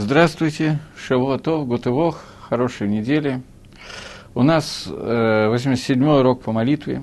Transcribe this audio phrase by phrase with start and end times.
[0.00, 3.42] Здравствуйте, Шавуатов, Гутывох, хорошей недели.
[4.32, 7.02] У нас э, 87-й урок по молитве.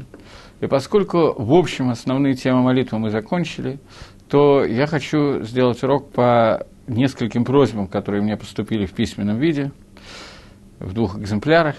[0.62, 3.79] И поскольку, в общем, основные темы молитвы мы закончили,
[4.29, 9.74] то я хочу сделать урок по нескольким просьбам, которые мне поступили в письменном виде,
[10.80, 11.76] в двух экземплярах.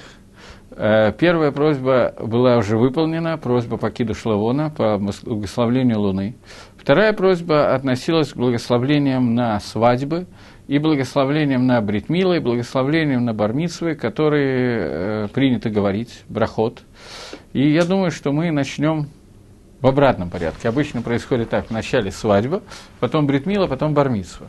[0.73, 6.37] Э, первая просьба была уже выполнена, просьба по Киду Шлавона, по благословлению Луны.
[6.77, 10.27] Вторая просьба относилась к благословлениям на свадьбы–
[10.69, 16.83] и благословлением на Бритмила, и благословлением на Бармицвы, которые э, принято говорить, брахот.
[17.53, 19.09] И я думаю, что мы начнем
[19.81, 20.69] в обратном порядке.
[20.69, 22.63] Обычно происходит так, вначале свадьба,
[22.99, 24.49] потом бритмила, потом бармитсва.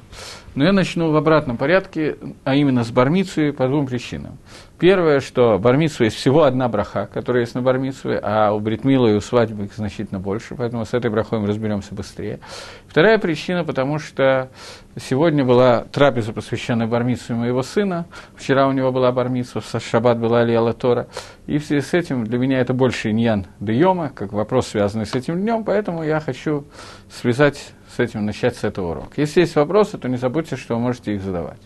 [0.56, 4.38] Но я начну в обратном порядке, а именно с бармитсвой по двум причинам.
[4.80, 9.14] Первое, что бармитсва есть всего одна браха, которая есть на бармитсве, а у бритмила и
[9.16, 12.40] у свадьбы их значительно больше, поэтому с этой брахой мы разберемся быстрее.
[12.88, 14.50] Вторая причина, потому что
[14.96, 18.06] сегодня была трапеза, посвященная бармитсве моего сына,
[18.36, 21.08] вчера у него была бармитсва, в шаббат была Алия Тора,
[21.48, 25.16] и в связи с этим для меня это больше иньян дейома, как вопрос, связанный с
[25.16, 26.66] этим днем, поэтому я хочу
[27.12, 29.14] связать с этим, начать с этого урока.
[29.16, 31.58] Если есть вопросы, то не забудьте, что вы можете их задавать.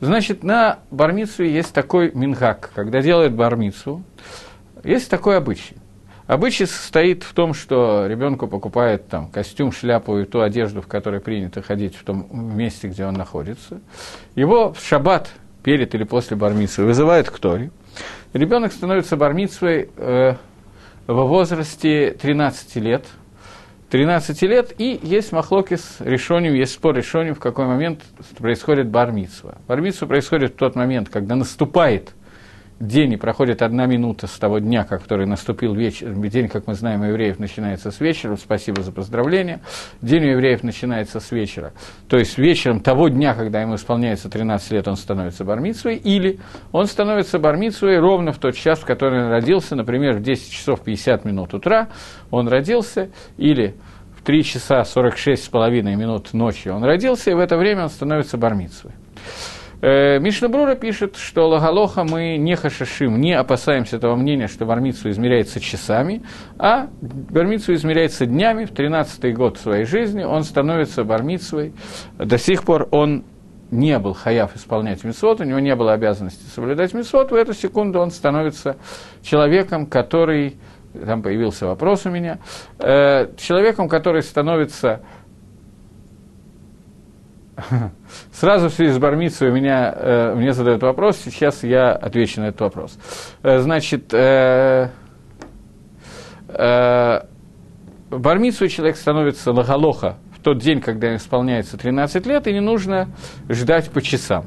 [0.00, 4.02] Значит, на бармицу есть такой мингак, когда делают бармицу,
[4.84, 5.76] есть такой обычай.
[6.26, 11.20] Обычай состоит в том, что ребенку покупает там, костюм, шляпу и ту одежду, в которой
[11.20, 13.80] принято ходить в том месте, где он находится.
[14.34, 15.30] Его в шаббат
[15.62, 17.70] перед или после бармицы вызывают к Торе.
[18.32, 20.34] Ребенок становится бармицей э,
[21.06, 23.04] во возрасте 13 лет–
[23.90, 28.02] 13 лет, и есть махлокис решением, есть спор решением, в какой момент
[28.36, 29.58] происходит бармитсва.
[29.68, 32.12] Бармитсва происходит в тот момент, когда наступает
[32.80, 36.12] день и проходит одна минута с того дня, как который наступил вечер.
[36.14, 38.34] День, как мы знаем, у евреев начинается с вечера.
[38.34, 39.60] Спасибо за поздравление.
[40.02, 41.72] День у евреев начинается с вечера.
[42.08, 46.40] То есть вечером того дня, когда ему исполняется 13 лет, он становится бармицей, или
[46.72, 50.80] он становится бармицей ровно в тот час, в который он родился, например, в 10 часов
[50.80, 51.88] 50 минут утра
[52.32, 53.76] он родился, или
[54.18, 57.90] в 3 часа 46 с половиной минут ночи он родился, и в это время он
[57.90, 58.90] становится бармицей.
[59.82, 65.10] Э, Мишна Брура пишет, что Лагалоха мы не хашашим, не опасаемся того мнения, что бармицу
[65.10, 66.22] измеряется часами,
[66.58, 68.64] а бармицу измеряется днями.
[68.64, 71.74] В 13-й год своей жизни он становится бармицей.
[72.18, 73.24] До сих пор он
[73.70, 77.98] не был хаяв исполнять митцвот, у него не было обязанности соблюдать митцвот, в эту секунду
[77.98, 78.76] он становится
[79.22, 80.56] человеком, который,
[81.04, 82.38] там появился вопрос у меня,
[82.78, 85.00] э, человеком, который становится
[88.32, 92.60] Сразу в связи с Бармицей меня, э, мне задают вопрос, сейчас я отвечу на этот
[92.60, 92.98] вопрос.
[93.42, 94.90] Э, значит, э,
[96.48, 97.20] э,
[98.10, 103.08] Бармицу человек становится лагалоха в тот день, когда ему исполняется 13 лет, и не нужно
[103.48, 104.46] ждать по часам.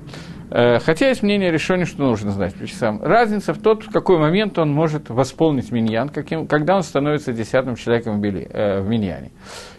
[0.52, 3.02] Э, хотя есть мнение решения, что нужно знать по часам.
[3.02, 7.76] Разница в тот, в какой момент он может восполнить миньян, каким, когда он становится десятым
[7.76, 9.32] человеком в, били, э, в миньяне.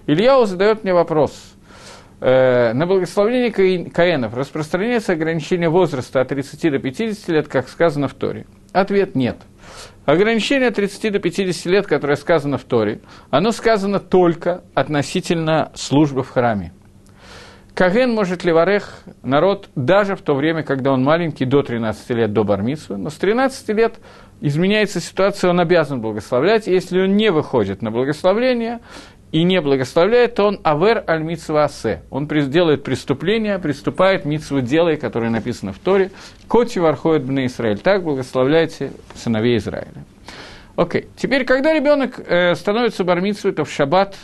[0.07, 1.55] Ильяу задает мне вопрос–
[2.21, 3.51] на благословение
[3.91, 8.47] Каенов распространяется ограничение возраста от 30 до 50 лет, как сказано в Торе?
[8.73, 9.37] Ответ– нет.
[10.05, 13.01] Ограничение от 30 до 50 лет, которое сказано в Торе,
[13.31, 16.73] оно сказано только относительно службы в храме.
[17.75, 22.33] Каген может ли варех народ даже в то время, когда он маленький, до 13 лет,
[22.33, 24.01] до бармитсвы, но с 13 лет
[24.41, 28.81] изменяется ситуация, он обязан благословлять, если он не выходит на благословление,
[29.33, 32.03] и не благословляет, то он авер аль асе.
[32.11, 36.11] Он делает преступление, приступает митсву делай, которое написано в Торе.
[36.49, 37.79] Коти вархоет бне Израиль.
[37.79, 40.05] Так благословляйте сыновей Израиля.
[40.77, 41.09] Окей.
[41.17, 44.17] Теперь, когда ребенок э, становится бармитсвой, то в шаббат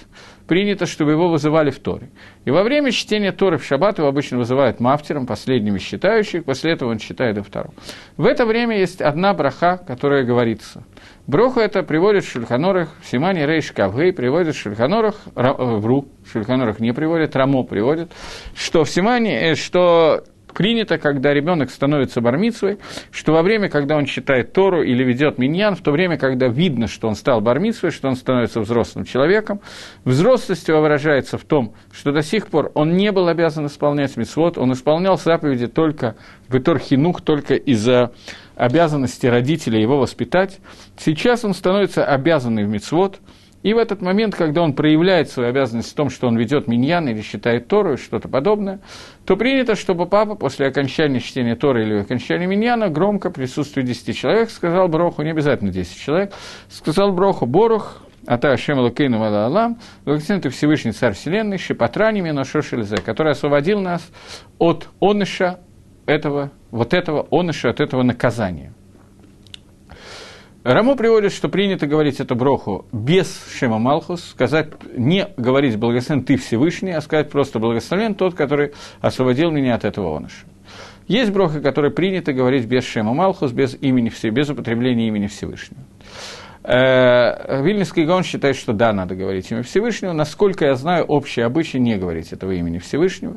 [0.46, 2.10] принято, чтобы его вызывали в Торе.
[2.44, 6.90] И во время чтения Торы в шаббат его обычно вызывают мафтером, последними считающих, после этого
[6.90, 7.74] он читает и второго.
[8.16, 10.84] В это время есть одна браха, которая говорится–
[11.26, 16.30] Броху это приводит в Шульханорах, в Симане Рейш Кавгей приводит в Шульханорах, э, вру, в
[16.30, 18.12] Шульханорах не приводит, Рамо приводит,
[18.54, 20.22] что в Симане, э, что
[20.56, 22.79] принято, когда ребенок становится бармицей,
[23.11, 26.88] что во время, когда он читает Тору или ведет миньян, в то время, когда видно,
[26.88, 29.61] что он стал бармицей, что он становится взрослым человеком,
[30.05, 34.56] взрослость его выражается в том, что до сих пор он не был обязан исполнять мицвод,
[34.56, 36.17] он исполнял заповеди только
[36.49, 38.12] в Итор Хинух, только из-за
[38.56, 40.59] обязанности родителя его воспитать,
[40.97, 43.20] сейчас он становится обязанным в мицвод,
[43.66, 47.08] и в этот момент, когда он проявляет свою обязанность в том, что он ведет миньян
[47.08, 48.78] или считает Тору и что-то подобное,
[49.24, 54.50] то принято, чтобы папа после окончания чтения Торы или окончания миньяна громко присутствует 10 человек,
[54.50, 56.32] сказал Броху, не обязательно 10 человек,
[56.68, 63.32] сказал Броху, Борух, Ата Ашем Лакейну Алам, благословен ты Всевышний Царь Вселенной, Шипатраними Ношошельзе, который
[63.32, 64.08] освободил нас
[64.60, 65.58] от оныша
[66.06, 68.75] этого, вот этого оныша, от этого наказания.
[70.66, 76.36] Рамо приводит, что принято говорить эту броху без Шема Малхус, сказать, не говорить благословен ты
[76.36, 80.44] Всевышний, а сказать просто благословен тот, который освободил меня от этого оныша.
[81.06, 85.82] Есть броха, которые принято говорить без Шема Малхус, без, имени, без употребления имени Всевышнего.
[86.64, 90.10] Э, Вильнинский Гаон считает, что да, надо говорить имя Всевышнего.
[90.10, 93.36] Насколько я знаю, общий обычай не говорить этого имени Всевышнего.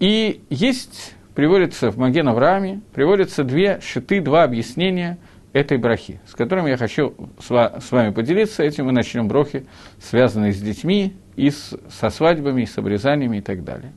[0.00, 5.16] И есть, приводится в Маген Аврааме, приводятся две шиты, два объяснения
[5.52, 8.62] этой брахи, с которыми я хочу с вами поделиться.
[8.62, 9.66] Этим мы начнем брохи,
[10.00, 13.92] связанные с детьми, и с, со свадьбами, и с обрезаниями и так далее.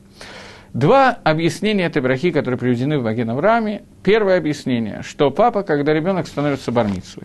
[0.73, 3.83] Два объяснения этой брахи, которые приведены в Маген Аврааме.
[4.03, 7.23] Первое объяснение, что папа, когда ребенок становится бармицей,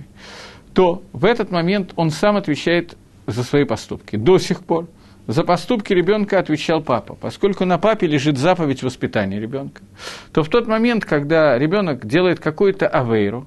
[0.72, 2.96] то в этот момент он сам отвечает
[3.26, 4.16] за свои поступки.
[4.16, 4.86] До сих пор
[5.26, 7.14] за поступки ребенка отвечал папа.
[7.14, 9.82] Поскольку на папе лежит заповедь воспитания ребенка,
[10.32, 13.46] то в тот момент, когда ребенок делает какую-то авейру,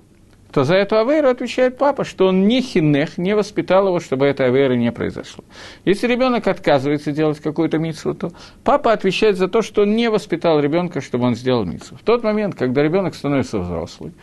[0.53, 4.45] то за эту авейру отвечает папа, что он не хинех, не воспитал его, чтобы эта
[4.45, 5.43] авейра не произошло.
[5.83, 8.31] Если ребенок отказывается делать какую-то митсу, то
[8.63, 11.95] папа отвечает за то, что он не воспитал ребенка, чтобы он сделал митсу.
[11.95, 14.13] В тот момент, когда ребенок становится взрослым,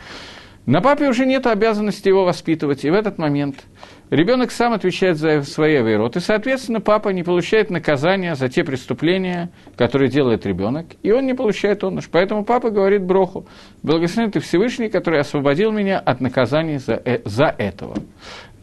[0.65, 3.65] на папе уже нет обязанности его воспитывать, и в этот момент
[4.11, 9.49] ребенок сам отвечает за свои авейрот, и, соответственно, папа не получает наказания за те преступления,
[9.75, 12.09] которые делает ребенок, и он не получает оныш.
[12.11, 13.47] Поэтому папа говорит Броху,
[13.81, 17.95] благословен ты Всевышний, который освободил меня от наказания за, э, за этого.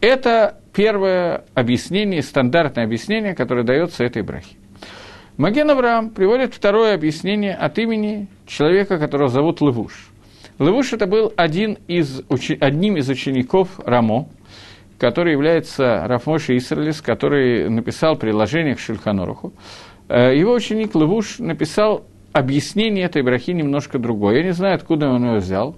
[0.00, 4.54] Это первое объяснение, стандартное объяснение, которое дается этой брахе.
[5.36, 10.10] Маген Авраам приводит второе объяснение от имени человека, которого зовут Левуш–
[10.58, 12.22] Левуш это был один из,
[12.60, 14.28] одним из учеников Рамо,
[14.98, 19.52] который является Рафмоши Исралис, который написал приложение к Шульханоруху.
[20.08, 24.38] Э, его ученик Левуш написал объяснение этой брахи немножко другое.
[24.38, 25.76] Я не знаю, откуда он его взял.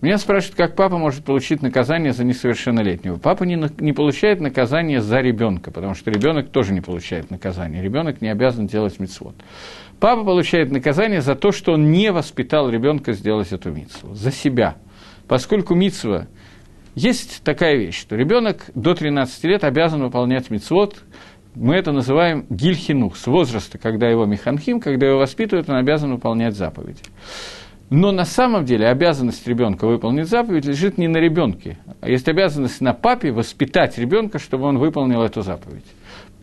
[0.00, 3.18] Меня спрашивают, как папа может получить наказание за несовершеннолетнего.
[3.18, 7.82] Папа не, не получает наказание за ребенка, потому что ребенок тоже не получает наказание.
[7.82, 9.34] Ребенок не обязан делать мицвод.
[9.98, 14.76] Папа получает наказание за то, что он не воспитал ребенка сделать эту митсву, за себя.
[15.30, 16.26] Поскольку митсва
[16.96, 21.04] есть такая вещь, что ребенок до 13 лет обязан выполнять мицвод,
[21.54, 26.56] мы это называем гильхинух, с возраста, когда его механхим, когда его воспитывают, он обязан выполнять
[26.56, 27.02] заповеди.
[27.90, 32.80] Но на самом деле обязанность ребенка выполнить заповедь лежит не на ребенке, а есть обязанность
[32.80, 35.86] на папе воспитать ребенка, чтобы он выполнил эту заповедь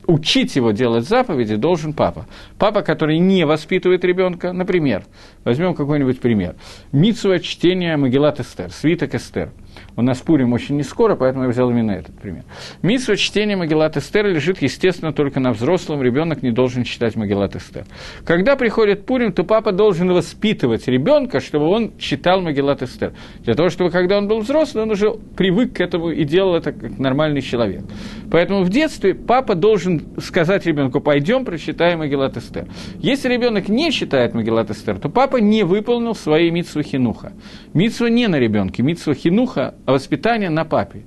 [0.07, 2.25] учить его делать заповеди должен папа.
[2.57, 5.03] Папа, который не воспитывает ребенка, например,
[5.43, 6.55] возьмем какой-нибудь пример.
[6.91, 9.51] Митсуа чтения Магеллат Эстер, свиток Эстер–
[9.95, 12.43] у нас Пурим очень не скоро, поэтому я взял именно этот пример.
[12.81, 16.01] Митсва чтения Магеллат Эстер лежит, естественно, только на взрослом.
[16.01, 17.85] Ребенок не должен читать Магеллат Эстер.
[18.25, 23.13] Когда приходит Пурим, то папа должен воспитывать ребенка, чтобы он читал Магеллат Эстер.
[23.39, 26.71] Для того, чтобы когда он был взрослый, он уже привык к этому и делал это
[26.71, 27.83] как нормальный человек.
[28.31, 32.67] Поэтому в детстве папа должен сказать ребенку, пойдем прочитаем Магеллат Эстер.
[32.99, 37.33] Если ребенок не читает Магеллат Эстер, то папа не выполнил свои митсвы хинуха.
[37.73, 41.03] Митсва не на ребенке, митсва хинуха воспитание на папе.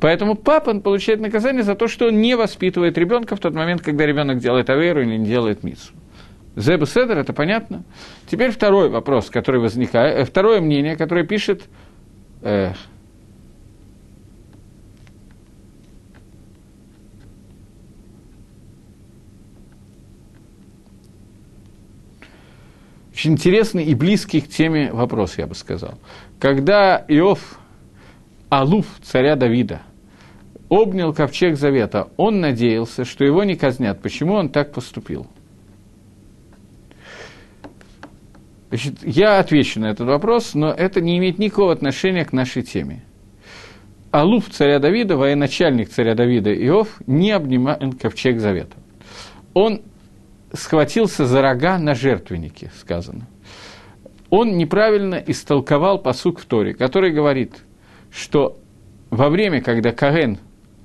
[0.00, 3.82] Поэтому папа он получает наказание за то, что он не воспитывает ребенка в тот момент,
[3.82, 5.92] когда ребенок делает аверу или не делает мицу.
[6.56, 7.84] Зебу Седер, это понятно?
[8.30, 11.64] Теперь второй вопрос, который возникает, э, второе мнение, которое пишет
[12.42, 12.72] э,
[23.12, 25.98] очень интересный и близкий к теме вопрос, я бы сказал.
[26.38, 27.58] Когда Иов
[28.48, 29.82] Алуф царя Давида
[30.68, 34.00] обнял ковчег завета, он надеялся, что его не казнят.
[34.00, 35.26] Почему он так поступил?
[38.68, 43.02] Значит, я отвечу на этот вопрос, но это не имеет никакого отношения к нашей теме.
[44.10, 48.76] Алуф царя Давида, военачальник царя Давида Иов, не обнимал ковчег завета.
[49.54, 49.82] Он
[50.52, 53.26] схватился за рога на жертвеннике, сказано.
[54.30, 57.62] Он неправильно истолковал посук в Торе, который говорит,
[58.16, 58.56] что
[59.10, 60.38] во время, когда Карен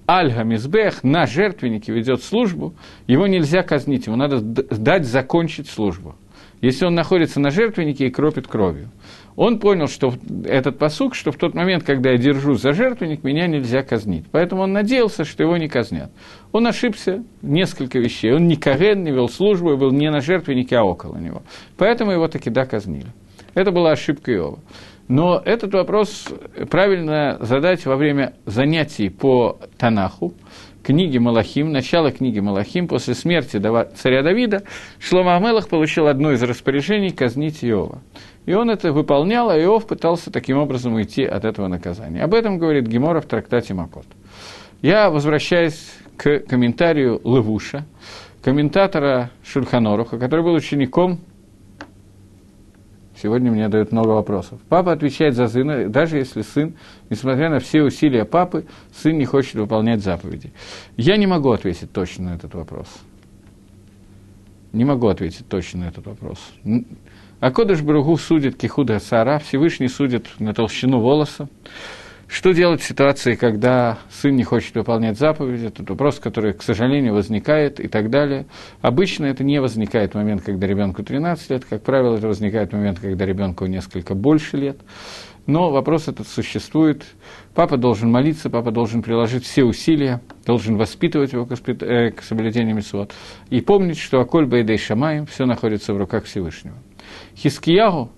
[0.06, 2.76] Альга Мизбех на жертвеннике ведет службу,
[3.08, 6.16] его нельзя казнить, ему надо дать закончить службу.
[6.60, 8.92] Если он находится на жертвеннике и кропит кровью.
[9.36, 13.48] Он понял, что этот посук, что в тот момент, когда я держу за жертвенник, меня
[13.48, 14.26] нельзя казнить.
[14.32, 16.12] Поэтому он надеялся, что его не казнят.
[16.52, 18.34] Он ошибся несколько вещей.
[18.34, 21.42] Он не Карен, не вел службу, был не на жертвеннике, а около него.
[21.78, 23.08] Поэтому его таки да казнили.
[23.54, 24.60] Это была ошибка Иова.
[25.12, 26.30] Но этот вопрос
[26.70, 30.34] правильно задать во время занятий по Танаху,
[30.84, 33.62] книги Малахим, начало книги Малахим, после смерти
[33.96, 34.64] царя Давида,
[35.00, 38.02] Шлома Амелах получил одно из распоряжений казнить Иова.
[38.46, 42.24] И он это выполнял, а Иов пытался таким образом уйти от этого наказания.
[42.24, 44.06] Об этом говорит Гемора в трактате Макот.
[44.82, 47.84] Я возвращаюсь к комментарию Левуша,
[48.42, 51.20] комментатора Шульханоруха, который был учеником
[53.22, 54.60] Сегодня мне дают много вопросов.
[54.68, 56.74] Папа отвечает за сына, даже если сын,
[57.10, 60.52] несмотря на все усилия папы, сын не хочет выполнять заповеди.
[60.98, 62.88] Я не могу ответить точно на этот вопрос.
[64.74, 66.40] Не могу ответить точно на этот вопрос.
[67.40, 71.48] А Кодыш Бругу судит Кихуда Сара, Всевышний судит на толщину волоса.
[72.32, 75.66] Что делать в ситуации, когда сын не хочет выполнять заповеди?
[75.66, 78.46] Это вопрос, который, к сожалению, возникает и так далее.
[78.82, 81.66] Обычно это не возникает в момент, когда ребенку 13 лет.
[81.70, 84.78] Как правило, это возникает в момент, когда ребенку несколько больше лет.
[85.46, 87.04] Но вопрос этот существует.
[87.54, 93.12] Папа должен молиться, папа должен приложить все усилия, должен воспитывать его к э, соблюдению митцвот.
[93.50, 96.78] И помнить, что Аколь Бейдей Шамаем, все находится в руках Всевышнего.
[97.36, 98.10] Хискиягу,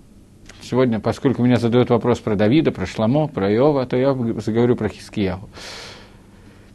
[0.64, 4.88] Сегодня, поскольку меня задают вопрос про Давида, про Шламо, про Иова, то я заговорю про
[4.88, 5.50] Хискияху.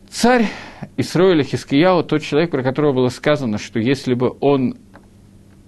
[0.10, 0.48] Царь
[0.96, 4.76] Исроиля Хискияу, тот человек, про которого было сказано, что если бы он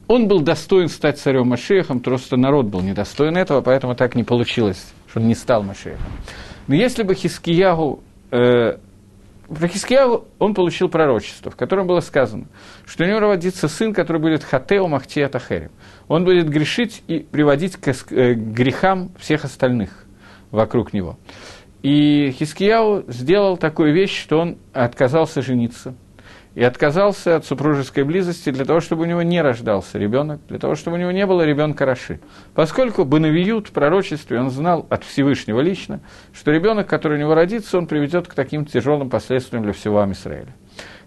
[0.08, 4.94] он был достоин стать царем Машехом, просто народ был недостоин этого, поэтому так не получилось,
[5.08, 6.06] что он не стал Машехом.
[6.68, 8.78] Но если бы Хискиягу э,
[9.54, 12.46] про Хискиягу он получил пророчество, в котором было сказано,
[12.86, 15.72] что у него родится сын, который будет хатео махтия тахерем.
[16.08, 20.06] Он будет грешить и приводить к э, грехам всех остальных
[20.52, 21.18] вокруг него.
[21.82, 25.96] И Хискияу сделал такую вещь, что он отказался жениться–
[26.54, 30.76] и отказался от супружеской близости для того, чтобы у него не рождался ребенок, для того,
[30.76, 32.20] чтобы у него не было ребенка Раши.
[32.54, 36.02] Поскольку Банавиют в пророчестве он знал от Всевышнего лично,
[36.34, 40.54] что ребенок, который у него родится, он приведет к таким тяжелым последствиям для всего Амисраэля.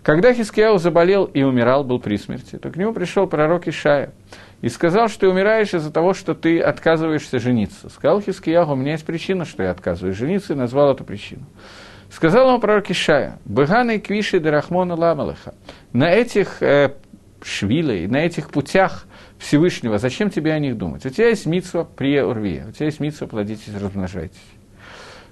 [0.02, 4.12] Когда Хискияу заболел и умирал, был при смерти, то к нему пришел пророк Ишая
[4.60, 7.88] и сказал, что ты умираешь из-за того, что ты отказываешься жениться.
[7.88, 11.46] Сказал Хискияу, у меня есть причина, что я отказываюсь жениться, и назвал эту причину.
[12.14, 15.52] Сказал ему пророк Ишая, «Быганы квиши дерахмона ламалыха».
[15.92, 16.94] На этих э,
[17.42, 19.06] швилей, на этих путях
[19.38, 21.04] Всевышнего, зачем тебе о них думать?
[21.04, 24.38] У тебя есть митсва при урве, у тебя есть митсва плодитесь, размножайтесь.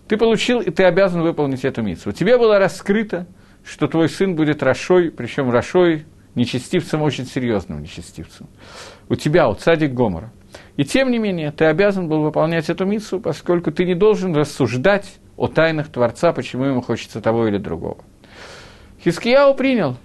[0.08, 2.10] Ты получил, и ты обязан выполнить эту митсву.
[2.10, 3.28] Тебе было раскрыто,
[3.64, 8.48] что твой сын будет Рашой, причем Рашой нечестивцем, очень серьезным нечестивцем.
[9.08, 10.32] У тебя, у цадик Гомора.
[10.76, 15.20] И тем не менее, ты обязан был выполнять эту митсу, поскольку ты не должен рассуждать
[15.36, 17.98] о тайнах Творца, почему ему хочется того или другого.
[19.02, 19.96] Хискияу принял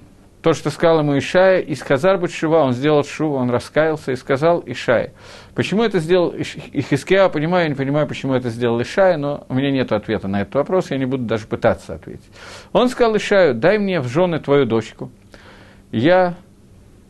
[0.42, 4.16] то, что сказал ему Ишая, и сказал бы Шива, он сделал Шува, он раскаялся и
[4.16, 5.14] сказал Ишая.
[5.56, 9.72] Почему это сделал Хискияу, понимаю, я не понимаю, почему это сделал Ишая, но у меня
[9.72, 12.32] нет ответа на этот вопрос, я не буду даже пытаться ответить.
[12.72, 15.12] Он сказал Ишаю, дай мне в жены твою дочку,
[15.92, 16.36] я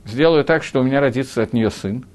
[0.05, 2.05] сделаю так, что у меня родится от нее сын,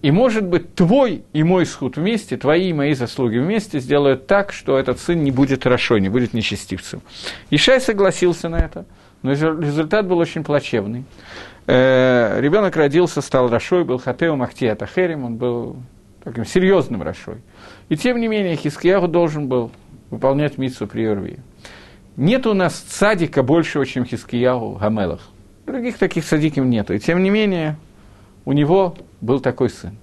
[0.00, 4.52] и, может быть, твой и мой сход вместе, твои и мои заслуги вместе сделают так,
[4.52, 7.02] что этот сын не будет хорошо, не будет нечестивцем.
[7.50, 8.86] Ишай согласился на это,
[9.22, 11.04] но результат был очень плачевный.
[11.66, 15.76] Э, ребенок родился, стал Рашой, был Хатеу Махтия Тахерим, он был
[16.22, 17.42] таким серьезным Рашой.
[17.88, 19.72] И тем не менее, Хискияху должен был
[20.10, 21.40] выполнять митсу при Ирвии.
[22.16, 25.28] Нет у нас садика большего, чем Хискияху Гамелах.
[25.66, 26.94] Других таких садиков нету.
[26.94, 27.76] И тем не менее,
[28.44, 29.98] у него был такой сын.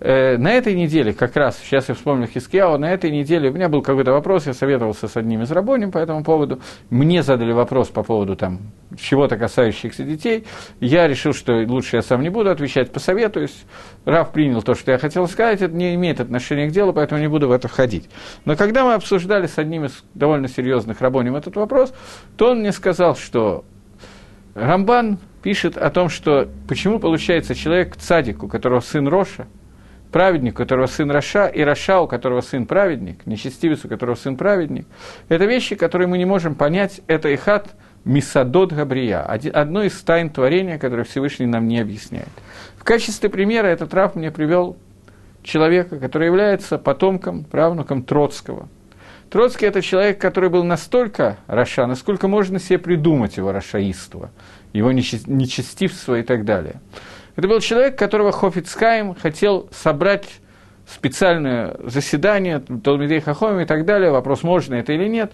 [0.00, 3.70] Э, на этой неделе, как раз, сейчас я вспомнил Хискияу, на этой неделе у меня
[3.70, 7.88] был какой-то вопрос, я советовался с одним из рабоним по этому поводу, мне задали вопрос
[7.88, 10.44] по поводу там чего-то касающихся детей,
[10.80, 13.64] я решил, что лучше я сам не буду отвечать, посоветуюсь,
[14.04, 17.28] Рав принял то, что я хотел сказать, это не имеет отношения к делу, поэтому не
[17.28, 18.10] буду в это входить.
[18.44, 21.94] Но когда мы обсуждали с одним из довольно серьезных рабоним этот вопрос,
[22.36, 23.64] то он мне сказал, что
[24.54, 29.46] Рамбан пишет о том, что почему получается человек цадик, у которого сын роша,
[30.12, 34.36] праведник, у которого сын раша, и раша, у которого сын праведник, нечестивец, у которого сын
[34.36, 34.86] праведник,
[35.28, 40.78] это вещи, которые мы не можем понять, это ихат Мисадот Габрия, одно из тайн творения,
[40.78, 42.28] которое Всевышний нам не объясняет.
[42.76, 44.76] В качестве примера этот Раф мне привел
[45.42, 48.68] человека, который является потомком, правнуком Троцкого.
[49.34, 54.30] Троцкий– это человек, который был настолько Раша, насколько можно себе придумать его рашаиство–
[54.72, 56.80] его нечестивство и так далее.
[57.34, 60.28] Это был человек, которого Хофицкайм хотел собрать
[60.86, 65.32] специальное заседание, Толмидей Хахоми и так далее, вопрос, можно это или нет.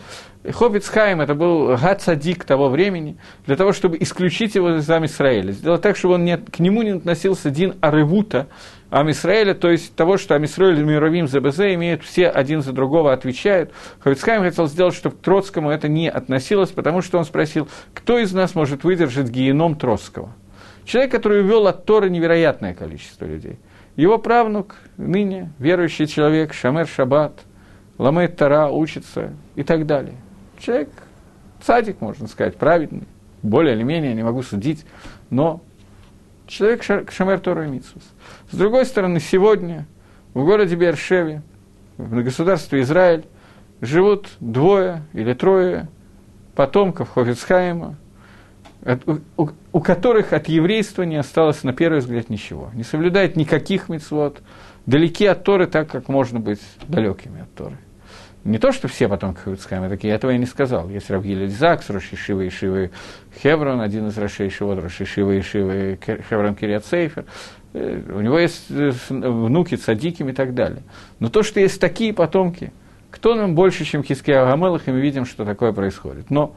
[0.48, 3.16] Хоббитсхайм, это был Гацадик того времени,
[3.46, 6.90] для того, чтобы исключить его из Израиля, сделать так, чтобы он не, к нему не
[6.90, 8.46] относился Дин Аревута,
[8.90, 13.70] Амисраэля, то есть того, что Амисраэль и Мировим ЗБЗ имеют все один за другого отвечают.
[14.00, 18.32] Хавицкайм хотел сделать, чтобы к Троцкому это не относилось, потому что он спросил, кто из
[18.32, 20.32] нас может выдержать геном Троцкого?
[20.84, 23.58] Человек, который увел от Торы невероятное количество людей.
[23.96, 27.40] Его правнук, ныне верующий человек, Шамер Шаббат,
[27.98, 30.16] ламает Тара, учится и так далее.
[30.58, 30.90] Человек,
[31.60, 33.06] цадик, можно сказать, праведный,
[33.42, 34.86] более или менее, не могу судить,
[35.28, 35.60] но
[36.46, 38.02] человек Шамер Тора и.
[38.50, 39.86] С другой стороны, сегодня
[40.34, 41.42] в городе Бершеве,
[41.96, 43.24] в государстве Израиль,
[43.80, 45.88] живут двое или трое
[46.54, 47.96] потомков Хофицхайма,
[49.36, 52.70] у, у которых от еврейства не осталось на первый взгляд ничего.
[52.74, 54.42] Не соблюдают никаких мецвод,
[54.86, 57.76] далеки от Торы так, как можно быть далекими от Торы.
[58.42, 60.88] Не то, что все потомки Хавицкайма такие, этого я не сказал.
[60.88, 62.90] Есть Равгиль Закс, Рош Ишива Ишивы
[63.42, 67.26] Хеврон, один из Рошей Шивот, Рош Ишива Ишивы Хеврон Кириат Сейфер.
[67.74, 70.82] Э, у него есть э, внуки цадиким и так далее.
[71.18, 72.72] Но то, что есть такие потомки,
[73.10, 76.30] кто нам больше, чем Хиския Гамелах, и мы видим, что такое происходит.
[76.30, 76.56] Но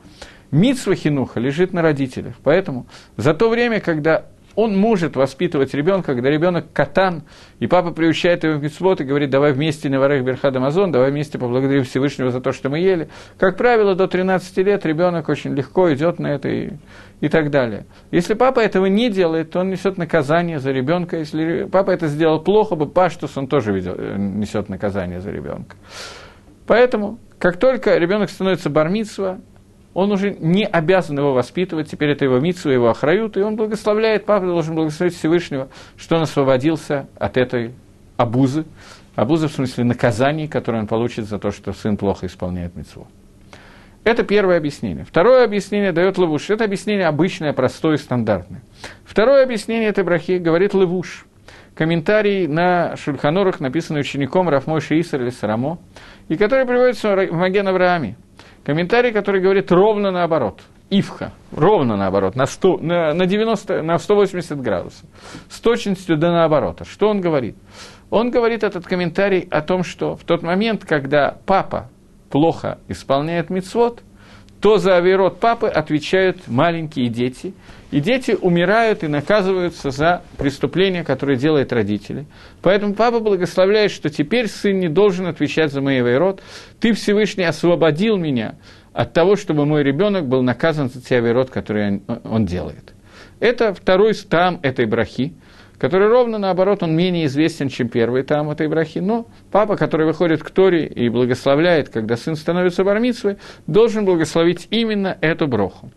[0.53, 2.35] Мицва Хинуха лежит на родителях.
[2.43, 2.85] Поэтому
[3.17, 7.23] за то время, когда он может воспитывать ребенка, когда ребенок катан,
[7.57, 11.09] и папа приучает его в митцвот и говорит, давай вместе на варах Берхад Амазон, давай
[11.09, 13.09] вместе поблагодарим Всевышнего за то, что мы ели.
[13.39, 16.69] Как правило, до 13 лет ребенок очень легко идет на это и,
[17.19, 17.87] и так далее.
[18.11, 21.17] Если папа этого не делает, то он несет наказание за ребенка.
[21.17, 25.75] Если папа это сделал плохо, бы паштус он тоже э, несет наказание за ребенка.
[26.67, 29.39] Поэтому, как только ребенок становится бармитсва,
[29.93, 34.25] он уже не обязан его воспитывать, теперь это его митсу, его охрают, и он благословляет,
[34.25, 37.73] папа должен благословить Всевышнего, что он освободился от этой
[38.17, 38.65] абузы,
[39.15, 43.07] абузы в смысле наказаний, которые он получит за то, что сын плохо исполняет митцву.
[44.03, 45.05] Это первое объяснение.
[45.05, 46.49] Второе объяснение дает Левуш.
[46.49, 48.61] Это объяснение обычное, простое, стандартное.
[49.05, 51.25] Второе объяснение этой брахи говорит Левуш.
[51.73, 55.79] Комментарий на Шульханорах, написанный учеником Рафмойши Исар или Сарамо,
[56.27, 58.17] и который приводится в Маген Аврааме.
[58.63, 60.61] Комментарий, который говорит ровно наоборот.
[60.89, 65.05] Ивха, ровно наоборот, на, 100, на, на, 90, на 180 градусов,
[65.49, 66.85] с точностью до наоборота.
[66.85, 67.55] Что он говорит?
[68.11, 71.89] Он говорит этот комментарий о том, что в тот момент, когда папа
[72.29, 74.01] плохо исполняет мицвод,
[74.61, 77.53] то за авирот папы отвечают маленькие дети,
[77.93, 82.25] и дети умирают и наказываются за преступления, которые делают родители.
[82.63, 86.41] Поэтому папа благословляет, что теперь сын не должен отвечать за мой авирот,
[86.79, 88.55] ты Всевышний освободил меня
[88.93, 92.95] от того, чтобы мой ребенок был наказан за те авирот, которые он делает.
[93.39, 95.35] Это второй стам этой брахи
[95.79, 98.99] который ровно наоборот, он менее известен, чем первый там этой брахи.
[98.99, 103.35] Но папа, который выходит к Торе и благословляет, когда сын становится бармитсвой,
[103.67, 105.91] должен благословить именно эту броху.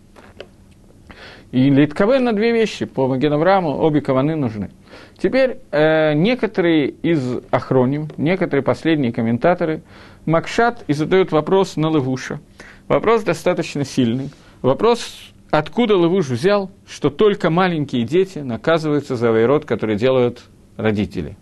[1.52, 4.70] И Литковен на две вещи по Магенавраму, обе каваны нужны.
[5.16, 9.82] Теперь э, некоторые из охроним, некоторые последние комментаторы
[10.26, 12.40] Макшат и задают вопрос на Левуша.
[12.88, 14.30] Вопрос достаточно сильный.
[14.60, 20.42] Вопрос откуда Левуш взял, что только маленькие дети наказываются за вейрот, который делают
[20.76, 21.36] родители?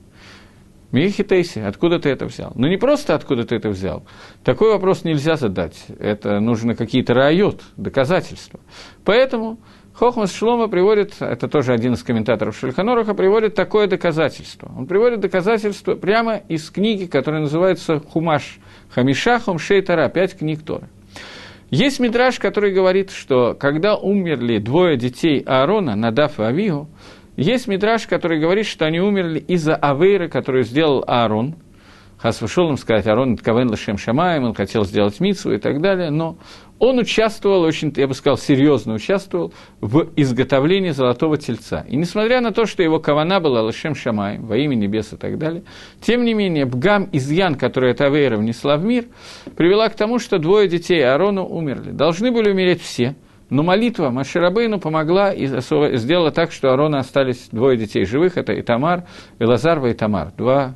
[0.93, 2.53] Михитейси, откуда ты это взял?
[2.55, 4.05] Ну, не просто откуда ты это взял.
[4.45, 5.87] Такой вопрос нельзя задать.
[5.99, 8.61] Это нужно какие-то райот, доказательства.
[9.05, 9.59] Поэтому
[9.95, 14.69] Хохмас Шлома приводит, это тоже один из комментаторов Шельханоруха, приводит такое доказательство.
[14.77, 18.59] Он приводит доказательство прямо из книги, которая называется Хумаш
[18.91, 20.89] Хамишахом Шейтара, пять книг Торы.
[21.71, 26.89] Есть мидраж, который говорит, что когда умерли двое детей Аарона, Надаф и Авигу,
[27.37, 31.55] есть мидраж, который говорит, что они умерли из-за авейры, которую сделал Аарон.
[32.25, 36.09] Хас вышел им сказать, Аарон Ткавен Лашем Шамаем, он хотел сделать мицу и так далее,
[36.09, 36.39] но
[36.79, 41.85] он участвовал, очень, я бы сказал, серьезно участвовал в изготовлении золотого тельца.
[41.87, 45.37] И несмотря на то, что его кавана была Лашем Шамай, во имя небес и так
[45.37, 45.65] далее,
[46.01, 49.05] тем не менее, Бгам изъян, который эта Авейра внесла в мир,
[49.55, 51.91] привела к тому, что двое детей Аарону умерли.
[51.91, 53.17] Должны были умереть все,
[53.51, 59.05] но молитва Маширабейну помогла и сделала так, что Аарона остались двое детей живых, это Итамар,
[59.39, 60.75] Элазарва и Тамар, два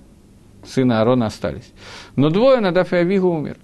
[0.64, 1.72] сына Аарона остались.
[2.16, 3.58] Но двое, Надаф и Авигу, умерли.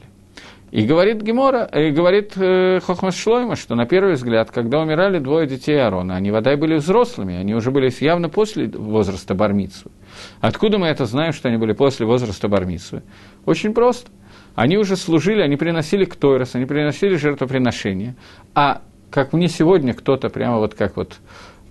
[0.74, 5.46] И говорит Гемора, и говорит э, Хохмас Шлойма, что на первый взгляд, когда умирали двое
[5.46, 9.92] детей Аарона, они вода были взрослыми, они уже были явно после возраста бармицу.
[10.40, 13.02] Откуда мы это знаем, что они были после возраста бармицу?
[13.46, 14.11] Очень просто.
[14.57, 18.16] Они уже служили, они приносили ктойрос, они приносили жертвоприношения.
[18.57, 21.18] А как мне сегодня кто-то прямо вот как вот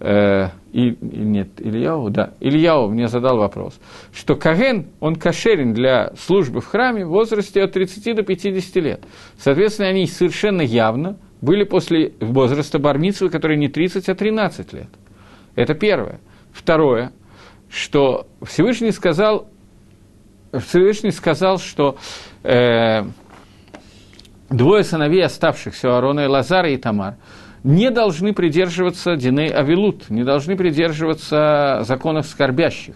[0.04, 3.80] э, и, нет, Ильяу, да, Ильяу мне задал вопрос,
[4.14, 9.06] что Каген, он кошерен для службы в храме в возрасте от 30 до 50 лет.
[9.38, 14.90] Соответственно, они совершенно явно были после возраста бармицвы, который не 30, а 13 лет.
[15.56, 16.20] Это первое.
[16.52, 17.12] Второе,
[17.70, 19.48] что Всевышний сказал,
[20.52, 21.98] Всевышний сказал, что
[22.44, 23.04] э,
[24.50, 27.16] двое сыновей оставшихся Аарона и Лазара и Тамар
[27.64, 32.96] не должны придерживаться Диней Авилут, не должны придерживаться законов скорбящих.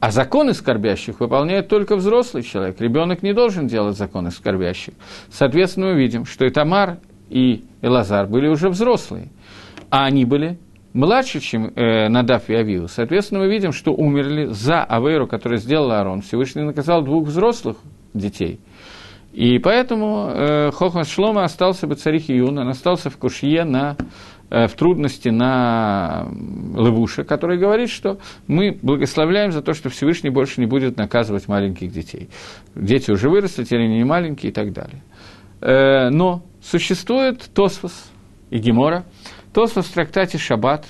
[0.00, 2.80] А законы скорбящих выполняет только взрослый человек.
[2.80, 4.94] Ребенок не должен делать законы скорбящих.
[5.30, 9.28] Соответственно, мы видим, что и Тамар, и Элазар были уже взрослые.
[9.90, 10.58] А они были
[10.92, 12.86] младше, чем э, Надав и Авиу.
[12.86, 16.22] Соответственно, мы видим, что умерли за Авейру, который сделал Аарон.
[16.22, 17.78] Всевышний наказал двух взрослых
[18.14, 18.60] детей.
[19.32, 23.96] И поэтому э, Хохмас Шлома остался бы царих Июн, он остался в Кушье на
[24.50, 26.26] Э, в трудности на
[26.74, 31.92] Левуша, который говорит, что мы благословляем за то, что Всевышний больше не будет наказывать маленьких
[31.92, 32.30] детей.
[32.74, 35.02] Дети уже выросли, теперь они не маленькие и так далее.
[35.60, 38.10] Э, но существует Тосфос
[38.48, 39.04] и Гемора.
[39.52, 40.86] Тосфос в трактате «Шаббат»,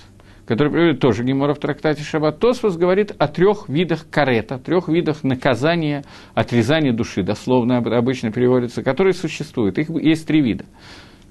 [0.48, 5.22] который приводит тоже Гемора в трактате «Шаббат», Тосфос говорит о трех видах карета, трех видах
[5.22, 9.76] наказания, отрезания души, дословно обычно переводится, которые существуют.
[9.78, 10.64] Их есть три вида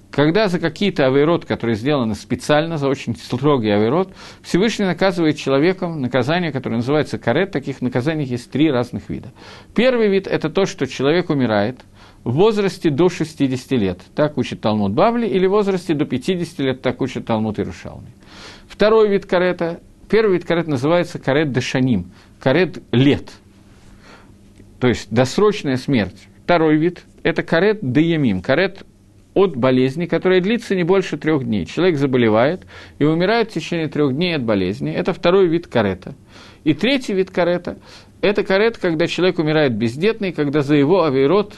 [0.10, 6.51] когда за какие-то авейрот, которые сделаны специально, за очень строгий авейрот, Всевышний наказывает человеком наказание,
[6.51, 7.51] которое называется карет.
[7.51, 9.32] Таких наказаний есть три разных вида.
[9.75, 11.82] Первый вид– это то, что человек умирает
[12.23, 14.01] в возрасте до 60 лет.
[14.15, 18.08] Так учит Талмуд Бавли, или в возрасте до 50 лет, так учит Талмуд Ирушалми.
[18.67, 23.32] Второй вид карета, первый вид карет называется карет дешаним, карет лет,
[24.80, 26.27] то есть досрочная смерть.
[26.43, 28.84] Второй вид– это карет деямим, карет
[29.34, 31.65] от болезни, которая длится не больше трех дней.
[31.65, 32.65] Человек заболевает
[32.97, 34.91] и умирает в течение трех дней от болезни.
[34.91, 36.15] Это второй вид карета.
[36.63, 37.77] И третий вид карета–
[38.21, 41.56] это карет, когда человек умирает бездетный, когда за его авирот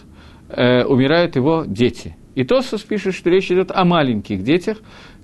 [0.49, 2.15] э, умирают его дети.
[2.35, 4.77] И Тосус пишет, что речь идет о маленьких детях,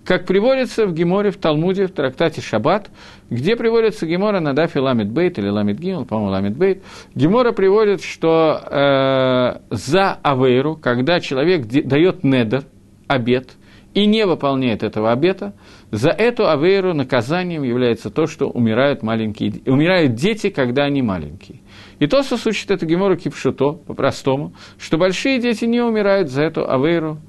[0.05, 2.89] как приводится в Геморе, в Талмуде, в трактате Шаббат,
[3.29, 6.83] где приводится Гемора на Дафе Ламит Бейт или Ламит Гимл, по-моему, Ламит Бейт.
[7.15, 12.63] Гемора приводит, что э, за Авейру, когда человек дает недер,
[13.07, 13.55] обед,
[13.95, 15.53] и не выполняет этого обета,
[15.89, 21.61] за эту Авейру наказанием является то, что умирают, маленькие, умирают дети, когда они маленькие.
[21.99, 26.69] И то, что учит это Гемора Кипшуто, по-простому, что большие дети не умирают за эту
[26.69, 27.19] Авейру,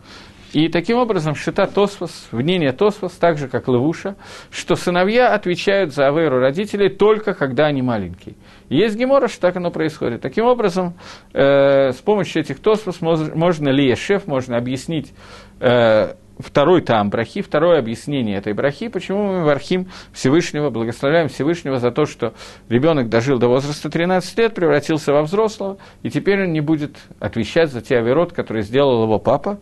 [0.57, 4.16] и таким образом Шита Тосфос, мнение Тосфос, так же как Левуша,
[4.51, 8.37] что сыновья отвечают за аверу родителей только когда они маленькие.
[8.71, 10.23] Есть гемора, что так оно происходит.
[10.23, 10.95] Таким образом,
[11.35, 15.12] э, с помощью этих Тосфос можно ли шеф, можно объяснить
[15.61, 21.77] э, второй там брахи, второе объяснение этой брахи, почему мы в Архим Всевышнего благословляем Всевышнего
[21.77, 22.33] за то, что
[22.71, 27.71] ребенок дожил до возраста 13 лет, превратился во взрослого, и теперь он не будет отвечать
[27.71, 29.59] за те авирот, которые сделал его папа.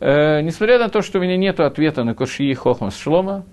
[0.00, 3.44] Э, несмотря на то, что у меня нет ответа на Кушии Хохмас Шлома,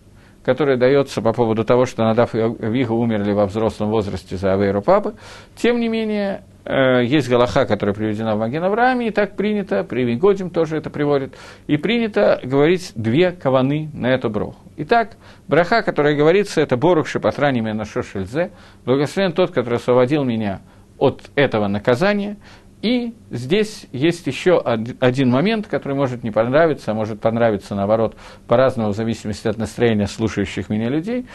[0.44, 4.82] который дается по поводу того, что Надав и Вига умерли во взрослом возрасте за Авейру
[4.82, 5.16] Папы,
[5.58, 10.06] тем не менее, э, есть Галаха, которая приведена в Маген Аврааме, и так принято, при
[10.06, 11.36] Вигодим тоже это приводит,
[11.68, 14.56] и принято говорить две каваны на эту броху.
[14.78, 15.18] Итак,
[15.50, 18.52] браха, которая говорится, это Борух Шипатрани Менашо Шельзе,
[18.86, 20.62] благословен тот, который освободил меня
[20.98, 22.38] от этого наказания,
[22.82, 28.16] и здесь есть еще один момент, который может не понравиться, а может понравиться, наоборот,
[28.48, 31.26] по-разному, в зависимости от настроения слушающих меня людей.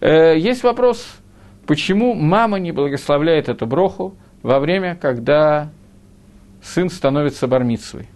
[0.00, 1.06] Э, есть вопрос,
[1.66, 5.70] почему мама не благословляет эту броху во время, когда
[6.62, 8.08] сын становится бармитсвой.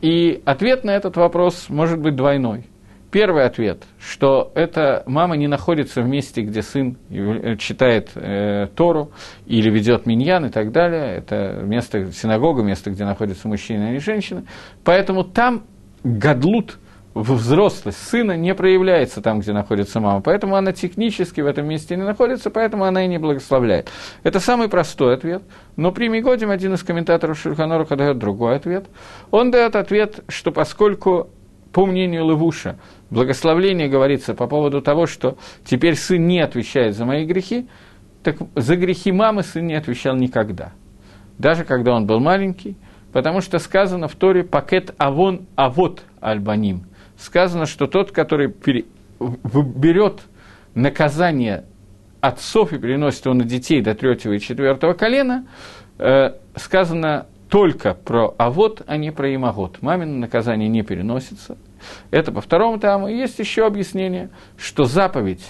[0.00, 2.66] И ответ на этот вопрос может быть двойной–
[3.14, 9.12] Первый ответ, что эта мама не находится в месте, где сын э, читает э, Тору
[9.46, 11.18] или ведет миньян и так далее.
[11.18, 14.42] Это место синагога, место, где находится мужчина или женщина.
[14.82, 15.62] Поэтому там
[16.02, 16.78] гадлут,
[17.14, 20.20] взрослость сына не проявляется там, где находится мама.
[20.20, 23.92] Поэтому она технически в этом месте не находится, поэтому она и не благословляет.
[24.24, 25.44] Это самый простой ответ.
[25.76, 28.86] Но при Мигодим один из комментаторов Шульханоруха дает другой ответ.
[29.30, 31.30] Он дает ответ, что поскольку
[31.74, 32.76] по мнению Левуша,
[33.10, 37.66] благословление говорится по поводу того, что теперь сын не отвечает за мои грехи,
[38.22, 40.72] так за грехи мамы сын не отвечал никогда.
[41.36, 42.76] Даже когда он был маленький,
[43.12, 46.84] потому что сказано в Торе «пакет авон авот альбаним».
[47.18, 48.84] Сказано, что тот, который пере...
[49.18, 50.20] берет
[50.76, 51.64] наказание
[52.20, 55.44] отцов и переносит его на детей до третьего и четвертого колена,
[55.98, 59.80] э, сказано только про авод, а не про имагот.
[59.80, 61.56] Мамино наказание не переносится.
[62.10, 63.08] Это по второму таму.
[63.08, 65.44] И есть еще объяснение, что заповедь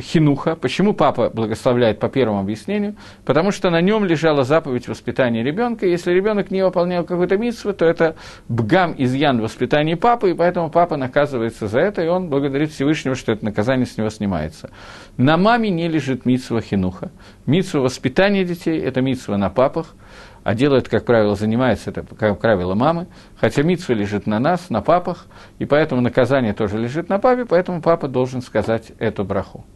[0.00, 0.56] хинуха.
[0.56, 2.96] Почему папа благословляет по первому объяснению?
[3.24, 5.86] Потому что на нем лежала заповедь воспитания ребенка.
[5.86, 8.16] Если ребенок не выполнял какую-то митсву, то это
[8.48, 13.14] бгам изъян в воспитании папы, и поэтому папа наказывается за это, и он благодарит Всевышнего,
[13.14, 14.70] что это наказание с него снимается.
[15.16, 17.10] На маме не лежит митсва хинуха.
[17.46, 19.94] Митсва воспитания детей– это митсва на папах–
[20.48, 23.06] а делает, как правило, занимается это, как правило, мамы,
[23.36, 25.26] хотя митсва лежит на нас, на папах,
[25.58, 29.66] и поэтому наказание тоже лежит на папе, поэтому папа должен сказать эту браху.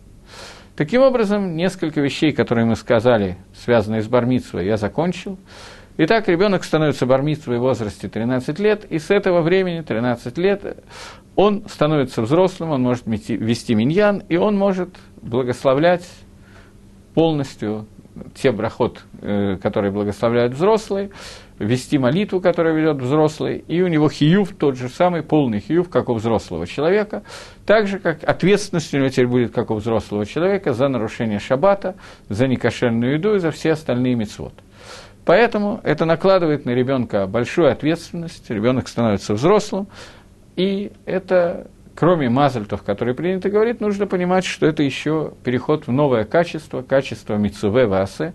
[0.75, 5.39] Таким образом, несколько вещей, которые мы сказали, связанные с бармитсвой, я закончил.
[5.99, 10.83] Итак, ребенок становится бармитсвой в возрасте 13 лет, и с этого времени, 13 лет,
[11.37, 14.89] он становится взрослым, он может вести миньян, и он может
[15.21, 16.09] благословлять
[17.13, 17.87] полностью
[18.35, 21.11] те брахот, э, которые благословляют взрослые,
[21.59, 26.09] вести молитву, которую ведет взрослый, и у него хиюв тот же самый, полный хиюв, как
[26.09, 27.23] у взрослого человека,
[27.67, 31.95] так же, как ответственность у него теперь будет, как у взрослого человека, за нарушение шаббата,
[32.29, 34.55] за некошерную еду и за все остальные мецвод.
[35.25, 39.87] Поэтому это накладывает на ребенка большую ответственность, ребенок становится взрослым,
[40.57, 46.25] и это кроме мазальтов, которые принято говорить, нужно понимать, что это еще переход в новое
[46.25, 48.35] качество, качество мицуве васе,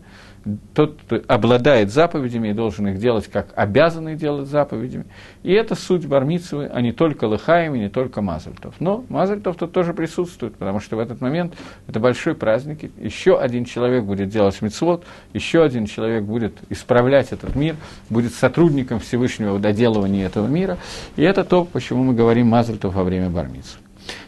[0.74, 5.06] тот, обладает заповедями и должен их делать, как обязанный делать заповедями.
[5.44, 8.76] И это суть бармицевы, а не только лыхаем и не только мазальтов.
[8.80, 11.56] Но мазальтов тут тоже присутствует, потому что в этот момент
[11.88, 12.92] это большой праздник.
[12.98, 17.76] Еще один человек будет делать мицвод, еще один человек будет исправлять этот мир,
[18.10, 20.78] будет сотрудником Всевышнего в доделывании этого мира.
[21.16, 23.87] И это то, почему мы говорим мазальтов во время бармицевы.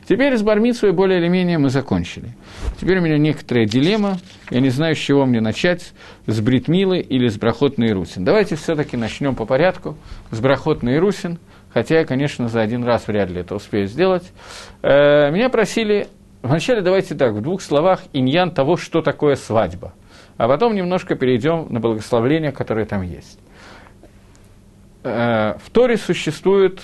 [0.10, 2.30] Теперь с бармицей более или менее мы закончили.
[2.82, 4.17] Теперь у меня некоторая дилемма.
[4.50, 5.93] Я не знаю, с чего мне начать,
[6.26, 8.26] с Бритмилы или с Брахот Русин.
[8.26, 9.95] Давайте все-таки начнем по порядку
[10.32, 11.38] с Брахот Русин,
[11.72, 14.24] хотя я, конечно, за один раз вряд ли это успею сделать.
[14.82, 16.08] Э, меня просили,
[16.41, 19.93] вначале давайте так, в двух словах иньян того, что такое свадьба,
[20.38, 23.38] а потом немножко перейдем на благословление, которое там есть.
[25.04, 26.82] Э, в Торе существует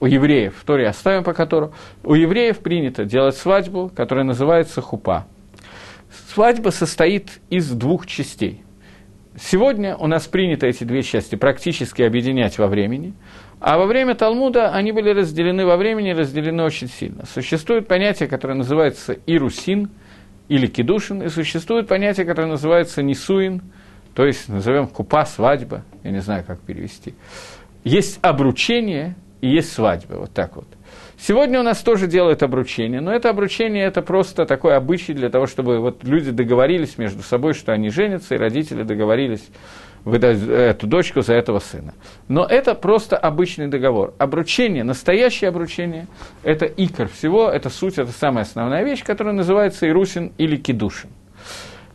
[0.00, 5.26] у евреев, в Торе оставим по которому, у евреев принято делать свадьбу, которая называется хупа.
[6.32, 8.62] Свадьба состоит из двух частей.
[9.36, 13.14] Сегодня у нас принято эти две части практически объединять во времени,
[13.60, 17.26] а во время Талмуда они были разделены во времени, разделены очень сильно.
[17.26, 19.90] Существует понятие, которое называется ирусин
[20.48, 23.62] или кедушин, и существует понятие, которое называется нисуин,
[24.14, 27.14] то есть назовем купа, свадьба, я не знаю, как перевести.
[27.82, 30.64] Есть обручение и есть свадьба, вот так вот.
[31.18, 35.46] Сегодня у нас тоже делают обручение, но это обручение это просто такой обычай для того,
[35.46, 39.46] чтобы вот люди договорились между собой, что они женятся, и родители договорились
[40.02, 41.92] выдать эту дочку за этого сына.
[42.26, 44.14] Но это просто обычный договор.
[44.16, 46.06] Обручение, настоящее обручение,
[46.42, 51.10] это икор всего, это суть, это самая основная вещь, которая называется ирусин или кедушин.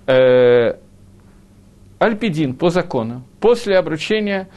[0.06, 0.76] Э,
[1.98, 4.50] Альпидин по закону, после обручения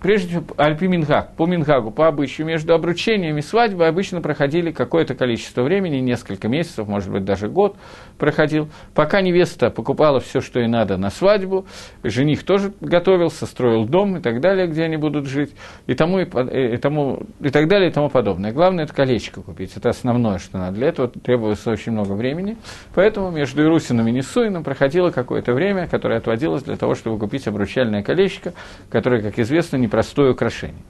[0.00, 5.14] прежде всего, Альпи Мингаг, по Мингагу, по обычаю, между обручением и свадьбой обычно проходили какое-то
[5.14, 7.76] количество времени, несколько месяцев, может быть, даже год
[8.18, 11.66] проходил, пока невеста покупала все, что ей надо на свадьбу,
[12.02, 15.52] жених тоже готовился, строил дом и так далее, где они будут жить,
[15.86, 18.52] и, тому, и, и, тому, и так далее, и тому подобное.
[18.52, 20.76] Главное, это колечко купить, это основное, что надо.
[20.76, 22.56] Для этого требуется очень много времени,
[22.94, 28.02] поэтому между Ирусином и Несуином проходило какое-то время, которое отводилось для того, чтобы купить обручальное
[28.02, 28.54] колечко,
[28.90, 30.82] которое, как известно, известно, непростое украшение.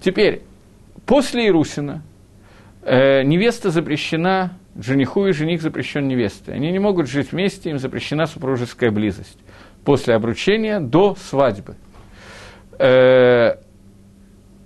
[0.00, 0.42] Теперь,
[1.06, 2.02] после Ирусина
[2.82, 6.52] э, невеста запрещена жениху, и жених запрещен невесте.
[6.52, 9.38] Они не могут жить вместе, им запрещена супружеская близость.
[9.84, 11.76] После обручения до свадьбы.
[12.78, 13.56] Э,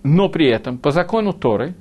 [0.02, 1.74] но при этом, по закону Торы,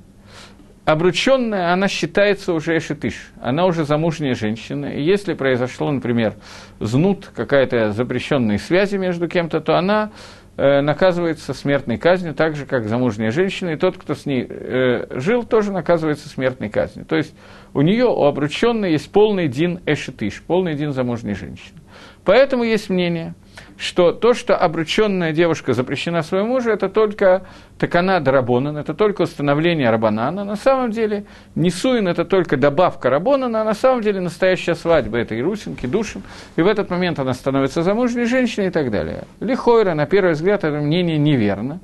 [0.84, 6.34] обрученная, она считается уже эшетыш, она уже замужняя женщина, и если произошло, например,
[6.80, 10.12] знут, какая-то запрещенная связь между кем-то, то она
[10.56, 15.44] наказывается смертной казнью, так же, как замужняя женщина, и тот, кто с ней э, жил,
[15.44, 17.06] тоже наказывается смертной казнью.
[17.06, 17.34] То есть
[17.72, 21.78] у нее, у обрученной, есть полный дин эшетыш, полный дин замужней женщины.
[22.24, 23.34] Поэтому есть мнение,
[23.76, 27.42] что то, что обрученная девушка запрещена своему мужу, это только
[27.78, 30.44] такана дарабонан, это только установление рабанана.
[30.44, 35.38] На самом деле несуин это только добавка рабонана, а на самом деле настоящая свадьба это
[35.38, 36.22] Ирусин, душин,
[36.56, 39.24] и в этот момент она становится замужней женщиной и так далее.
[39.40, 41.80] Лихойра, на первый взгляд, это мнение неверно.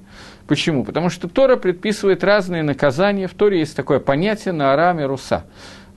[0.46, 0.82] Почему?
[0.82, 3.28] Потому что Тора предписывает разные наказания.
[3.28, 5.44] В Торе есть такое понятие на араме руса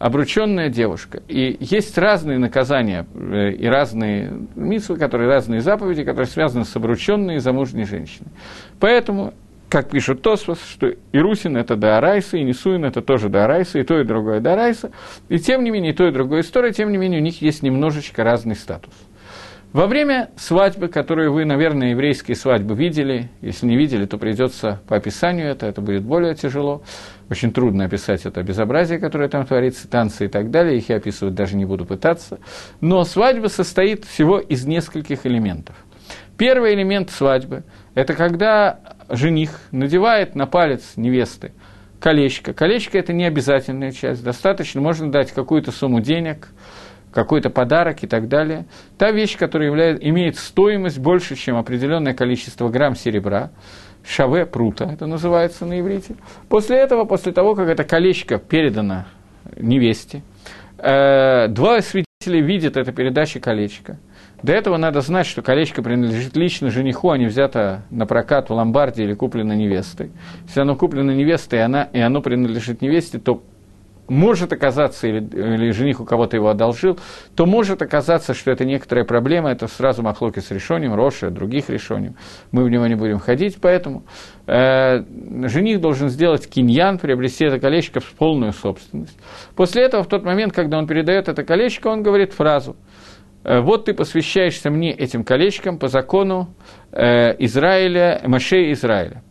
[0.02, 1.22] обрученная девушка.
[1.28, 7.36] И есть разные наказания э, и разные митсвы, которые разные заповеди, которые связаны с обрученной
[7.36, 8.32] и замужней женщиной.
[8.80, 9.36] Поэтому
[9.70, 14.04] как пишут Тосфос, что Ирусин– это Даарайса, и Нисуин– это тоже Даарайса, и то, и
[14.04, 14.92] другое Даарайса.
[15.30, 17.62] И тем не менее, и то, и другое история, тем не менее, у них есть
[17.62, 18.94] немножечко разный статус.
[19.74, 24.98] Во время свадьбы, которую вы, наверное, еврейские свадьбы видели, если не видели, то придется по
[24.98, 26.84] описанию это, это будет более тяжело.
[27.30, 31.36] Очень трудно описать это безобразие, которое там творится, танцы и так далее, их я описывать
[31.36, 32.40] даже не буду пытаться.
[32.82, 35.78] Но свадьба состоит всего из нескольких элементов.
[36.38, 37.64] Первый элемент свадьбы–
[37.96, 41.54] это когда жених надевает на палец невесты
[42.02, 42.52] колечко.
[42.54, 46.50] Колечко– это не обязательная часть, достаточно, можно дать какую-то сумму денег–
[47.12, 48.66] какой-то подарок и так далее.
[48.98, 53.52] Та вещь, которая является, имеет стоимость больше, чем определенное количество грамм серебра,
[54.06, 56.16] шаве прута, это называется на иврите.
[56.50, 59.06] После этого, после того, как это колечко передано
[59.58, 60.24] невесте,
[60.78, 63.98] э, два свидетеля видят это передача колечка.
[64.44, 68.54] До этого надо знать, что колечко принадлежит лично жениху, а не взято на прокат в
[68.54, 70.12] ломбарде или куплено невестой.
[70.48, 73.44] Если оно куплено невестой, и, она, и оно принадлежит невесте, то
[74.08, 77.00] может оказаться, или, или жених у кого-то его одолжил,
[77.36, 82.16] то может оказаться, что это некоторая проблема, это сразу махлоки с решением, Роши, других решением.
[82.52, 84.04] Мы в него не будем ходить, поэтому
[84.48, 85.04] э,
[85.48, 89.18] жених должен сделать киньян, приобрести это колечко в полную собственность.
[89.56, 92.76] После этого, в тот момент, когда он передает это колечко, он говорит фразу
[93.44, 96.54] «Э, вот ты посвящаешься мне этим колечком по закону
[96.92, 99.24] э, Израиля, Маше Израиля.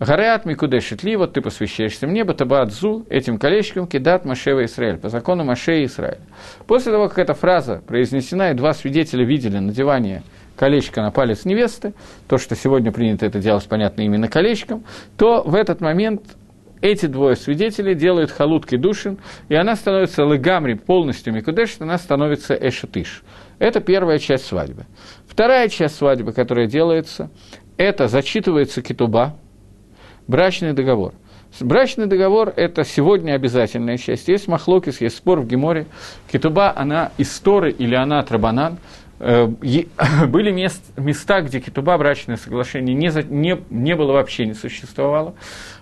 [0.00, 5.42] Гареат Микудешит Ли, вот ты посвящаешься мне, Батабаадзу, этим колечком кидат Машева Израиль, по закону
[5.42, 6.20] Маше Израиля.
[6.68, 10.22] После того, как эта фраза произнесена, и два свидетеля видели надевание
[10.54, 11.94] колечко на палец невесты,
[12.28, 14.84] то, что сегодня принято это делать, понятно, именно колечком,
[15.16, 16.22] то в этот момент
[16.80, 23.24] эти двое свидетелей делают халутки душин, и она становится лыгамри полностью микудешит, она становится эшатыш.
[23.58, 24.86] Это первая часть свадьбы.
[25.26, 27.30] Вторая часть свадьбы, которая делается,
[27.76, 29.34] это зачитывается китуба,
[30.28, 31.14] брачный договор.
[31.60, 34.28] Брачный договор– это сегодня обязательная часть.
[34.28, 35.86] Есть махлокис, есть спор в Геморе.
[36.30, 38.78] Кетуба, она из Торы или она от Рабанан.
[39.18, 39.46] Э,
[40.28, 45.34] были мест, места, где кетуба, брачное соглашение, не, не, не было вообще, не существовало.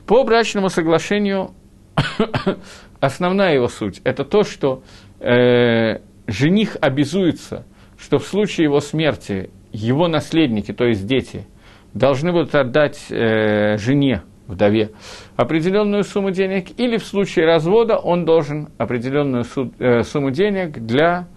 [0.06, 1.50] По брачному соглашению
[3.00, 4.82] основная его суть– это то, что
[5.20, 7.66] э, жених обязуется,
[7.98, 11.46] что в случае его смерти его наследники, то есть дети,
[11.92, 14.90] должны будут отдать э, жене вдове
[15.36, 19.44] определенную сумму денег, или в случае развода он должен определенную
[19.78, 21.28] э, сумму денег для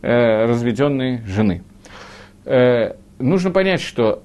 [0.00, 1.62] э, разведенной жены.
[2.44, 4.22] Э, нужно понять, что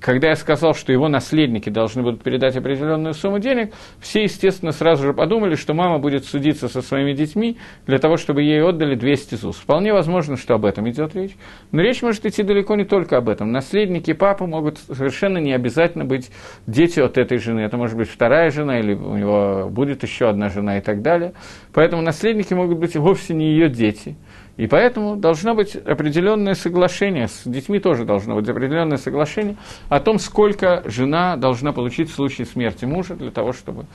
[0.00, 5.06] когда я сказал, что его наследники должны будут передать определенную сумму денег, все, естественно, сразу
[5.06, 9.34] же подумали, что мама будет судиться со своими детьми для того, чтобы ей отдали 200
[9.36, 9.56] ЗУС.
[9.56, 11.36] Вполне возможно, что об этом идет речь.
[11.72, 13.50] Но речь может идти далеко не только об этом.
[13.50, 16.30] Наследники папы могут совершенно не обязательно быть
[16.66, 17.60] дети от этой жены.
[17.60, 21.32] Это может быть вторая жена, или у него будет еще одна жена и так далее.
[21.72, 24.16] Поэтому наследники могут быть вовсе не ее дети–
[24.58, 29.56] и поэтому должно быть определенное соглашение, с детьми тоже должно быть определенное соглашение
[29.88, 33.86] о том, сколько жена должна получить в случае смерти мужа для того, чтобы...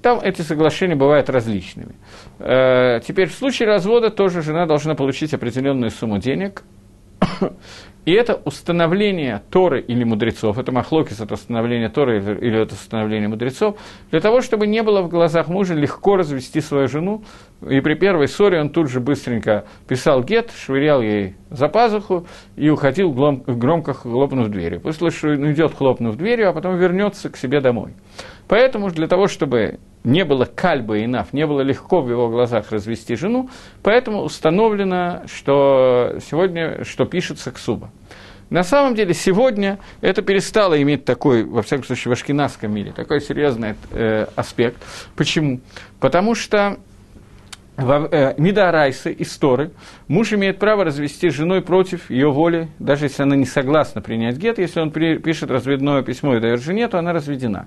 [0.00, 1.96] Там эти соглашения бывают различными.
[2.38, 6.62] Э, теперь в случае развода тоже жена должна получить определенную сумму денег,
[8.04, 13.76] и это установление Торы или мудрецов, это махлокис, это установление Торы или это установление мудрецов,
[14.10, 17.22] для того, чтобы не было в глазах мужа легко развести свою жену,
[17.66, 22.68] и при первой ссоре он тут же быстренько писал гет, швырял ей за пазуху и
[22.68, 24.80] уходил, громко хлопнув дверью.
[24.80, 27.94] Пусть лучше уйдет, хлопнув дверью, а потом вернется к себе домой.
[28.48, 32.70] Поэтому для того, чтобы не было кальба и наф, не было легко в его глазах
[32.70, 33.48] развести жену,
[33.82, 37.90] поэтому установлено, что сегодня, что пишется ксуба.
[38.50, 43.20] На самом деле сегодня это перестало иметь такой, во всяком случае, в ашкенадском мире, такой
[43.20, 44.76] серьезный э, аспект.
[45.16, 45.60] Почему?
[45.98, 46.76] Потому что
[47.76, 49.70] в э, Мидарайсы и Сторы
[50.06, 54.58] муж имеет право развести женой против ее воли, даже если она не согласна принять гет,
[54.58, 57.66] если он при, пишет разведное письмо и дает жене, то она разведена.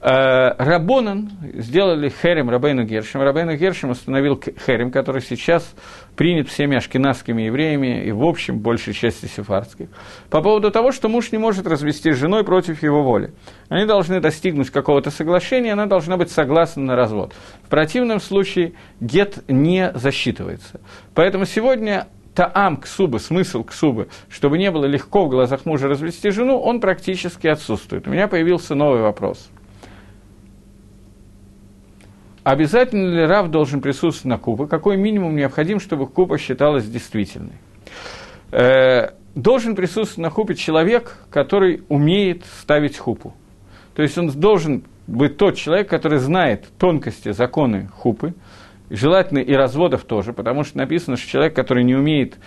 [0.00, 3.20] Э, Рабонан сделали Херем Рабейну Гершем.
[3.22, 5.74] Рабейну Гершем установил Херем, который сейчас
[6.16, 9.88] принят всеми ашкенадскими евреями и, в общем, большей части сефардских,
[10.30, 13.32] по поводу того, что муж не может развести с женой против его воли.
[13.68, 17.34] Они должны достигнуть какого-то соглашения, она должна быть согласна на развод.
[17.64, 20.80] В противном случае гет не засчитывается.
[21.14, 22.06] Поэтому сегодня
[22.36, 27.48] таам ксубы, смысл ксубы, чтобы не было легко в глазах мужа развести жену, он практически
[27.48, 28.06] отсутствует.
[28.06, 29.50] У меня появился новый вопрос–
[32.48, 34.64] Обязательно ли Рав должен присутствовать на купе?
[34.64, 37.52] Какой минимум необходим, чтобы купа считалась действительной?
[38.52, 43.34] Э, должен присутствовать на хупе человек, который умеет ставить хупу.
[43.94, 48.32] То есть он должен быть тот человек, который знает тонкости, законы хупы,
[48.88, 52.38] желательно и разводов тоже, потому что написано, что человек, который не умеет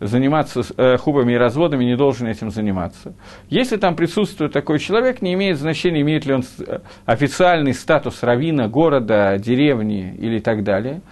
[0.00, 3.14] заниматься э, хубами и разводами, не должен этим заниматься.
[3.48, 8.68] Если там присутствует такой человек, не имеет значения, имеет ли он э, официальный статус равина
[8.68, 11.02] города, деревни или так далее.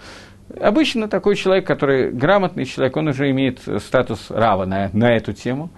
[0.61, 5.71] Обычно такой человек, который грамотный человек, он уже имеет статус рава на, на эту тему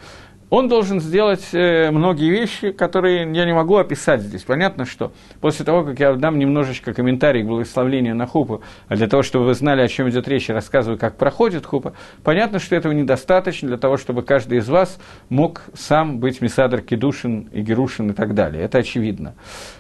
[0.49, 4.41] он должен сделать э, многие вещи, которые я не могу описать здесь.
[4.43, 9.07] Понятно, что после того, как я дам немножечко комментарий к благословлению на хупу, а для
[9.07, 11.93] того, чтобы вы знали, о чем идет речь, и рассказываю, как проходит хупа,
[12.23, 17.49] понятно, что этого недостаточно для того, чтобы каждый из вас мог сам быть Месадр Кедушин
[17.51, 18.63] и Герушин и так далее.
[18.63, 19.35] Это очевидно.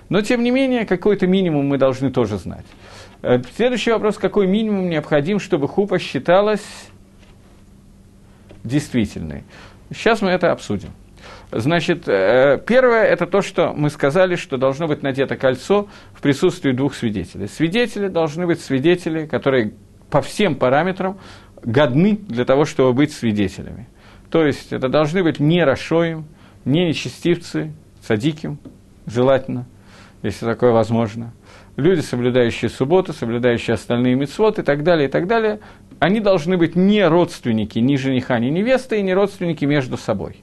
[0.09, 2.65] Но, тем не менее, какой-то минимум мы должны тоже знать.
[3.23, 6.61] Э, следующий вопрос, какой минимум необходим, чтобы хупа считалась
[8.63, 9.43] действительной.
[9.91, 10.89] Сейчас мы это обсудим.
[11.51, 16.71] Значит, э, первое– это то, что мы сказали, что должно быть надето кольцо в присутствии
[16.71, 17.47] двух свидетелей.
[17.47, 19.73] Свидетели должны быть свидетели, которые
[20.11, 21.17] по всем параметрам
[21.63, 23.87] годны для того, чтобы быть свидетелями.
[24.29, 26.25] То есть это должны быть не Рашоим,
[26.65, 28.59] не нечестивцы, садиким,
[29.07, 29.65] желательно,
[30.21, 31.33] если такое возможно.
[31.77, 35.59] Люди, соблюдающие субботу, соблюдающие остальные мецвод и так далее, и так далее,
[35.99, 40.37] они должны быть не родственники ни жениха, ни невесты, и не родственники между собой.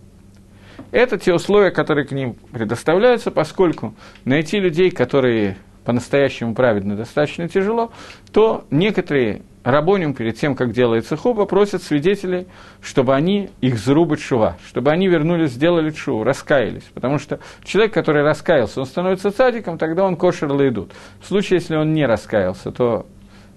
[0.93, 3.95] Это те условия, которые к ним предоставляются, поскольку
[4.25, 7.93] найти людей, которые по-настоящему праведны, достаточно тяжело,
[8.33, 12.47] то некоторые рабоним перед тем, как делается хуба, просят свидетелей,
[12.81, 16.85] чтобы они их зарубать шува, чтобы они вернулись, сделали шуву, раскаялись.
[16.93, 20.93] Потому что человек, который раскаялся, он становится цадиком, тогда он кошер идут.
[21.21, 23.07] В случае, если он не раскаялся, то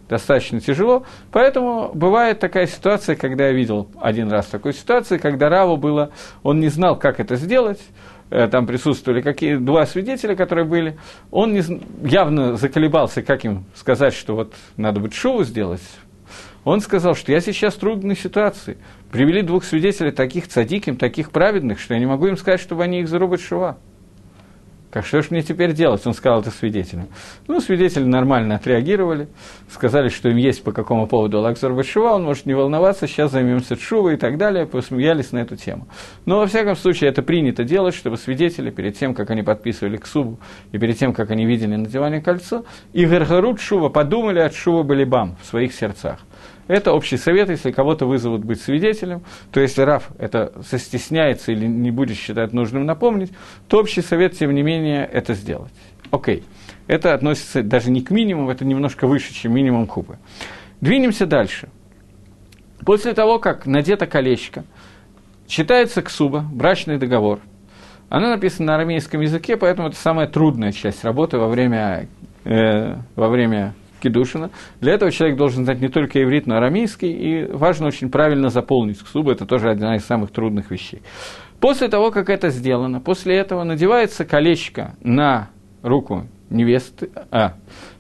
[0.10, 1.04] достаточно тяжело.
[1.32, 6.12] Поэтому бывает такая ситуация, когда я видел один раз такую ситуацию, когда Раву было,
[6.44, 7.80] он не знал, как это сделать,
[8.32, 10.98] э, там присутствовали какие два свидетеля, которые были,
[11.32, 11.64] он не,
[12.04, 15.82] явно заколебался, как им сказать, что вот надо быть шоу сделать.
[16.66, 18.78] Он сказал, что я сейчас в трудной ситуации.
[19.12, 23.00] Привели двух свидетелей, таких цадиким, таких праведных, что я не могу им сказать, чтобы они
[23.00, 23.78] их зарубать шува.
[24.92, 26.06] Как что же мне теперь делать?
[26.08, 27.10] Он сказал это свидетелям.
[27.48, 29.28] Ну, свидетели нормально отреагировали,
[29.70, 33.76] сказали, что им есть по какому поводу Лакзар Башива, он может не волноваться, сейчас займемся
[33.76, 35.88] Шува и так далее, посмеялись на эту тему.
[36.26, 40.08] Но, во всяком случае, это принято делать, чтобы свидетели, перед тем, как они подписывали к
[40.08, 40.40] Субу,
[40.72, 45.38] и перед тем, как они видели надевание кольцо, и Гаргарут Шува подумали от Шува Балибам
[45.40, 46.20] в своих сердцах.
[46.70, 51.90] Это общий совет, если кого-то вызовут быть свидетелем, то если Раф это состесняется или не
[51.90, 53.32] будет считать нужным напомнить,
[53.68, 55.74] то общий совет, тем не менее, это сделать.
[56.12, 56.44] Окей.
[56.86, 60.20] Это относится даже не к минимуму, это немножко выше, чем минимум кубы.
[60.80, 61.70] Двинемся дальше.
[62.86, 64.64] После того, как надето колечко,
[65.48, 67.40] читается ксуба, брачный договор.
[68.10, 72.08] Она написана на арамейском языке, поэтому это самая трудная часть работы во время,
[72.44, 74.50] э, во время Кедушина.
[74.82, 78.50] Для этого человек должен знать не только иврит, но и арамейский, и важно очень правильно
[78.50, 81.02] заполнить ксубу, это тоже одна из самых трудных вещей.
[81.60, 85.50] После того, как это сделано, после этого надевается колечко на
[85.84, 87.54] руку невесты, а,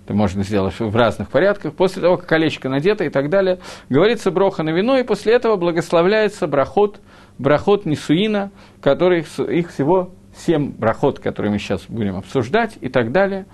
[0.06, 4.32] это можно сделать в разных порядках, после того, как колечко надето и так далее, говорится
[4.32, 7.00] броха на вино, и после этого благословляется брахот,
[7.38, 13.46] брахот Нисуина, который, их всего семь брахот, которые мы сейчас будем обсуждать и так далее.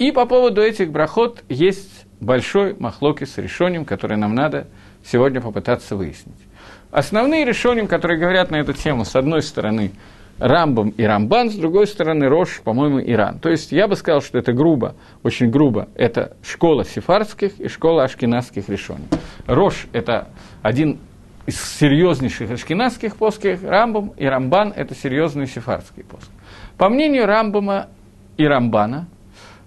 [0.00, 4.66] И по поводу этих брахот есть большой махлоки с решением, который нам надо
[5.04, 6.40] сегодня попытаться выяснить.
[6.90, 9.92] Основные решения, которые говорят на эту тему, с одной стороны,
[10.38, 13.40] Рамбам и Рамбан, с другой стороны, Рош, по-моему, Иран.
[13.40, 18.04] То есть я бы сказал, что это грубо, очень грубо, это школа сефардских и школа
[18.04, 19.06] ашкенадских решений.
[19.46, 20.28] Рош– это
[20.62, 20.98] один
[21.44, 26.32] из серьезнейших ашкенадских плоских, Рамбам и Рамбан– это серьезный сефардский плоский.
[26.78, 27.88] По мнению Рамбама
[28.38, 29.06] и Рамбана–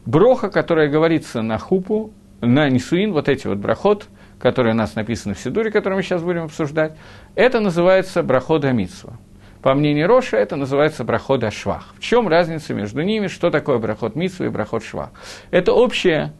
[0.05, 4.07] Броха, которая говорится на хупу, на нисуин, вот эти вот брахот,
[4.39, 6.97] которые у нас написаны в Сидуре, которые мы сейчас будем обсуждать,
[7.35, 9.17] это называется брахот Амитсва.
[9.61, 11.93] По мнению Роша, это называется брахот Ашвах.
[11.97, 15.11] В чем разница между ними, что такое брахот Митсва и брахот Швах?
[15.51, 16.33] Это общее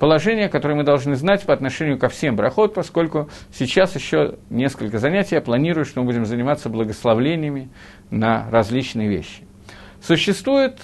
[0.00, 5.36] положение, которое мы должны знать по отношению ко всем брахот, поскольку сейчас еще несколько занятий
[5.36, 7.70] я планирую, что мы будем заниматься благословлениями
[8.10, 9.46] на различные вещи.
[10.02, 10.80] Существует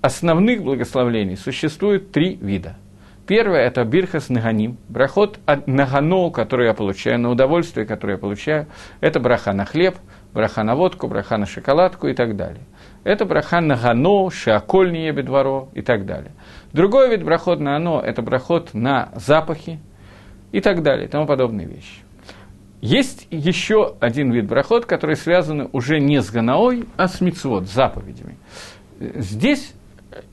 [0.00, 2.76] основных благословлений существует три вида.
[3.26, 8.66] Первое– это бирхас наганим, брахот нагано, который я получаю, на удовольствие, которое я получаю.
[9.00, 9.96] Это браха на хлеб,
[10.32, 12.62] браха на водку, браха на шоколадку и так далее.
[13.02, 16.32] Это браха нагано, шиаколь не бедворо и так далее.
[16.72, 19.80] Другой вид брахот на оно– это брахот на запахи
[20.52, 22.02] и так далее, и тому подобные вещи.
[22.80, 27.72] Есть еще один вид брахот, который связан уже не с ганаой, а с мицвод, с
[27.72, 28.36] заповедями.
[29.00, 29.74] Здесь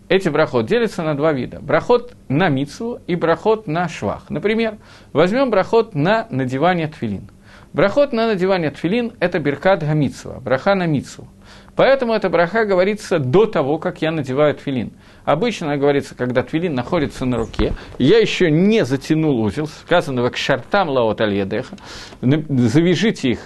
[0.10, 1.60] эти брахот делятся на два вида.
[1.62, 4.30] Брахот на мицу и брахот на швах.
[4.30, 4.78] Например,
[5.12, 7.30] возьмем брахот на надевание тфилин.
[7.74, 11.28] Брахот на надевание тфилин– это беркат гамицва, браха на мицу.
[11.76, 14.94] Поэтому эта браха говорится до того, как я надеваю тфилин.
[15.26, 20.38] Обычно она говорится, когда твилин находится на руке, я еще не затянул узел, сказано к
[20.38, 21.76] шартам лаот альедеха,
[22.22, 23.40] завяжите их,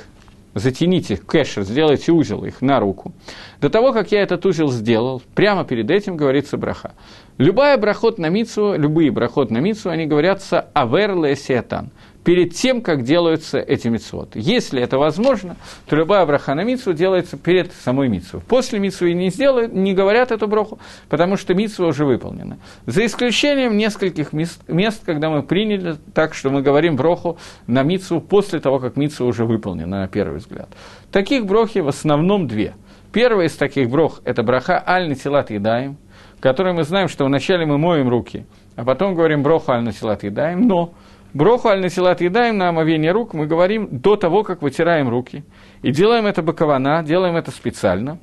[0.53, 3.13] затяните кэшер, сделайте узел их на руку.
[3.61, 6.93] До того, как я этот узел сделал, прямо перед этим говорится браха.
[7.37, 11.91] Любая брахот на мицу, любые брахот на мицу, они говорятся авер лесиатан
[12.27, 14.39] перед тем, как делаются эти митцвоты.
[14.41, 15.55] Если это возможно,
[15.85, 18.41] то любая браха на митцву делается перед самой митцвой.
[18.41, 22.57] После митцвы не сделают, не говорят эту браху, потому что митцва уже выполнена.
[22.85, 28.19] За исключением нескольких мест, мест, когда мы приняли так, что мы говорим броху на митцву
[28.19, 30.67] после того, как митцва уже выполнена, на первый взгляд.
[31.13, 32.73] Таких брохи в основном две.
[33.13, 35.95] Первая из таких брох– это браха аль-натилат едаем,
[36.41, 40.93] которой мы знаем, что вначале мы моем руки, а потом говорим броху аль-натилат едаем, но
[41.33, 45.43] Броху аль насилат едаем на омовение рук мы говорим до того, как вытираем руки.
[45.81, 48.17] И делаем это бакована, делаем это специально.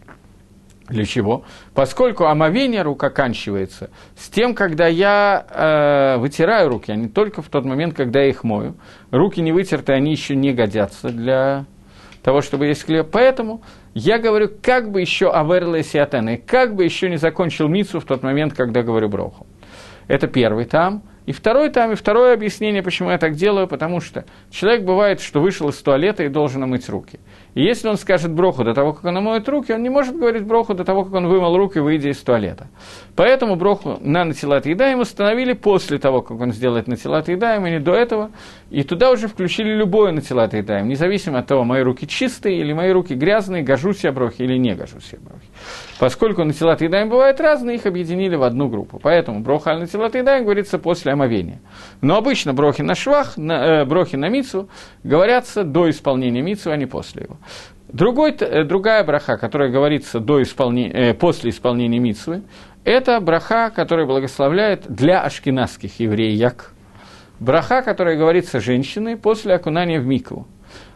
[0.89, 1.45] Для чего?
[1.75, 7.49] Поскольку омовение рук оканчивается с тем, когда я э, вытираю руки, а не только в
[7.49, 8.75] тот момент, когда я их мою.
[9.11, 11.65] Руки не вытерты, они еще не годятся для
[12.23, 13.09] того, чтобы есть хлеб.
[13.11, 13.63] Поэтому
[13.95, 18.23] я говорю, как бы еще аверле сиатены, как бы еще не закончил мицу в тот
[18.23, 19.47] момент, когда говорю броху.
[20.07, 24.25] Это первый там– и второй там, и второе объяснение, почему я так делаю, потому что
[24.51, 27.19] человек бывает, что вышел из туалета и должен омыть руки.
[27.55, 30.45] И если он скажет броху до того, как он омоет руки, он не может говорить
[30.45, 32.67] броху до того, как он вымыл руки, выйдя из туалета.
[33.15, 37.81] Поэтому броху на натилат едаем установили после того, как он сделает натилат едаем, и не
[37.81, 38.31] до этого.
[38.71, 42.91] И туда уже включили любое натилат едаем, независимо от того, мои руки чистые или мои
[42.91, 45.47] руки грязные, гожусь я брохи или не гожусь я брохи.
[46.01, 48.99] Поскольку натилат едаем бывают разные, их объединили в одну группу.
[49.01, 51.61] Поэтому броха аль натилат едаем говорится после омовения.
[52.01, 54.69] Но обычно брохи на швах, на, э, брохи на мицу
[55.05, 57.37] говорятся до исполнения мицу, а не после его.
[57.89, 62.43] Другой, э, другая браха, которая говорится до исполнения, э, после исполнения митсвы,
[62.85, 66.73] это браха, которая благословляет для ашкенадских евреек.
[67.41, 70.47] Браха, которая говорится женщиной после окунания в микву.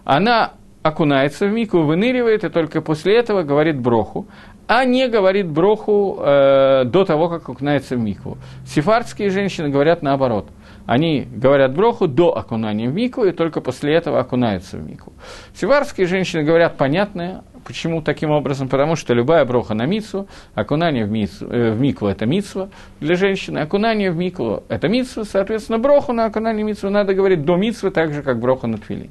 [0.05, 4.27] Она окунается в микву, выныривает, и только после этого говорит броху,
[4.67, 8.39] а не говорит броху э, до того, как окунается в микву.
[8.67, 10.49] Сефардские женщины говорят наоборот–
[10.89, 15.13] они говорят броху до окунания в мику, и только после этого окунаются в мику.
[15.55, 21.11] Севарские женщины говорят понятное, почему таким образом, потому что любая броха на мицу, окунание в,
[21.11, 22.71] мицу, э, в микву– это мицва
[23.01, 27.45] для женщины, окунание в микву– это мицва, соответственно, броху на окунание в микву надо говорить
[27.45, 29.11] до мицвы, так же, как броху на тфилин.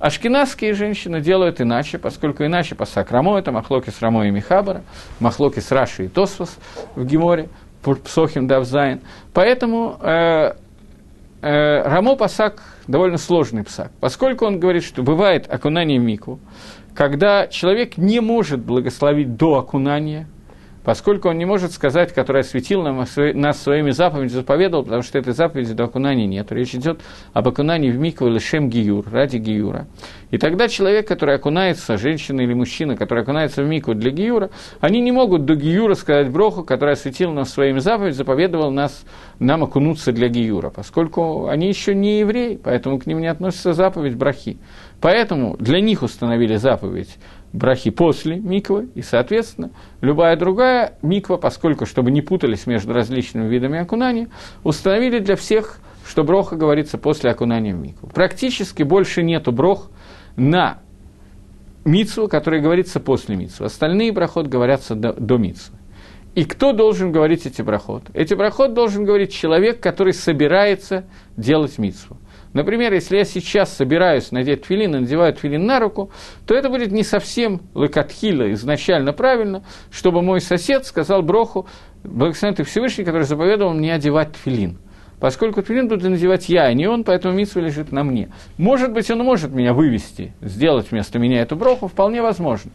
[0.00, 4.82] Ашкеназские женщины делают иначе, поскольку иначе по Рамо, это махлокес Рамо и Мехабера,
[5.18, 6.58] махлокес Раши и Тосфос
[6.94, 7.48] в Геморе,
[8.04, 9.00] Псохим даф зайн.
[9.32, 10.52] Поэтому э,
[11.40, 16.38] Рамо псак довольно сложный псак, поскольку он говорит, что бывает окунание в микву,
[16.94, 20.26] когда человек не может благословить до окунания–
[20.90, 25.32] поскольку он не может сказать, который осветил нам, нас своими заповедями, заповедовал, потому что этой
[25.32, 26.50] заповеди до окунания нет.
[26.50, 27.00] Речь идет
[27.32, 29.86] об окунании в микву или шем гиюр, ради гиюра.
[30.32, 35.00] И тогда человек, который окунается, женщина или мужчина, который окунается в микву для гиюра, они
[35.00, 39.04] не могут до гиюра сказать броху, который осветил нас своими заповедями, заповедовал нас,
[39.38, 44.16] нам окунуться для гиюра, поскольку они еще не евреи, поэтому к ним не относится заповедь
[44.16, 44.58] брахи.
[45.00, 47.16] Поэтому для них установили заповедь
[47.52, 49.70] брахи после миквы, и, соответственно,
[50.00, 54.28] любая другая миква, поскольку, чтобы не путались между различными видами окунания,
[54.62, 58.08] установили для всех, что броха говорится после окунания в микву.
[58.08, 59.90] Практически больше нету брох
[60.36, 60.78] на
[61.84, 63.66] мицву, который говорится после мицвы.
[63.66, 65.76] Остальные брахот говорятся до, до мицвы.
[66.34, 68.04] И кто должен говорить эти брахот?
[68.14, 71.04] Эти брахот должен говорить человек, который собирается
[71.36, 72.18] делать мицву.
[72.52, 76.10] Например, если я сейчас собираюсь надеть филин и надеваю филин на руку,
[76.46, 81.66] то это будет не совсем лакатхила изначально правильно, чтобы мой сосед сказал броху,
[82.02, 84.78] благословен ты Всевышний, который заповедовал мне одевать филин.
[85.20, 88.30] Поскольку тфилин буду надевать я, а не он, поэтому митсва лежит на мне.
[88.56, 92.70] Может быть, он может меня вывести, сделать вместо меня эту броху, вполне возможно.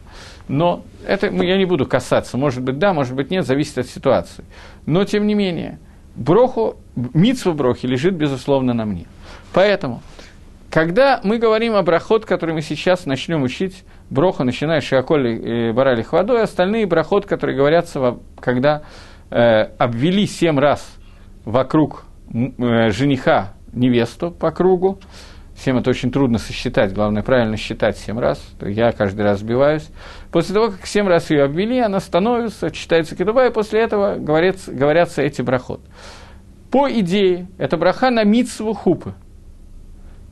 [0.46, 2.36] Но это я не буду касаться.
[2.38, 4.44] Может быть, да, может быть, нет, зависит от ситуации.
[4.86, 5.80] Но, тем не менее,
[6.14, 9.06] броху, митсва брохи лежит, безусловно, на мне.
[9.56, 10.02] Поэтому,
[10.70, 15.72] когда мы говорим о брахот, который мы сейчас начнем учить, броха, начиная с Шиаколи и
[15.72, 18.82] Баралих водой, остальные брахот, которые говорятся, когда
[19.30, 20.86] э, обвели семь раз
[21.46, 22.04] вокруг
[22.34, 25.00] э, жениха невесту по кругу,
[25.56, 28.38] Семь это очень трудно сосчитать, главное правильно считать семь раз.
[28.60, 29.88] Я каждый раз сбиваюсь.
[30.30, 34.70] После того, как семь раз ее обвели, она становится, читается кедуба, и после этого говорится,
[34.70, 35.80] говорятся эти брахот.
[36.70, 39.14] По идее, это браха на митсву хупы.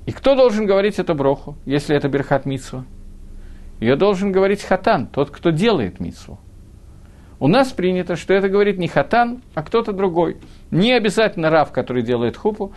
[0.07, 2.85] И кто должен говорить эту броху, если это берхат митсва?
[3.81, 6.39] Ее должен говорить хатан, тот, кто делает митсву.
[7.41, 10.39] У нас принято, что это говорит не хатан, а кто-то другой.
[10.71, 12.73] Не обязательно рав, который делает хупу.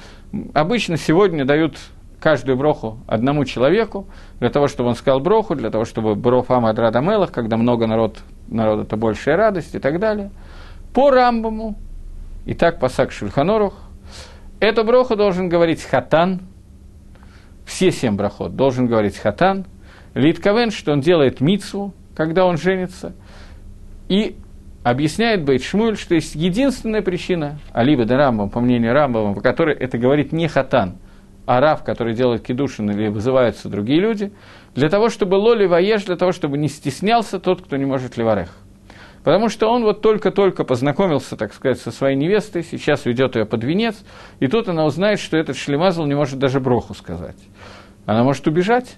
[0.54, 1.78] Обычно сегодня дают
[2.20, 4.08] каждую броху одному человеку,
[4.40, 8.18] для того, чтобы он сказал броху, для того, чтобы брофам адрада мелах, когда много народ,
[8.48, 10.32] народ это большая радость и так далее.
[10.94, 11.78] По Рамбаму,
[12.46, 13.76] и так по Сак Шульханорух,
[14.60, 16.42] эту броху должен говорить хатан,
[17.68, 19.66] все семь брахот должен говорить хатан,
[20.14, 23.14] Литковен, что он делает мицву, когда он женится,
[24.08, 24.38] и
[24.84, 29.76] объясняет Бейт Шмуль, что есть единственная причина, алибо да Рамбам, по мнению Рамбама, по которой
[29.76, 30.96] это говорит не хатан,
[31.46, 34.32] а рав, который делает кедушин или вызываются другие люди,
[34.74, 38.50] для того, чтобы лоли воеж, для того, чтобы не стеснялся тот, кто не может ливарех.
[39.28, 43.62] Потому что он вот только-только познакомился, так сказать, со своей невестой, сейчас ведет ее под
[43.62, 43.98] венец,
[44.40, 47.36] и тут она узнает, что этот шлемазл не может даже броху сказать.
[48.06, 48.96] Она может убежать.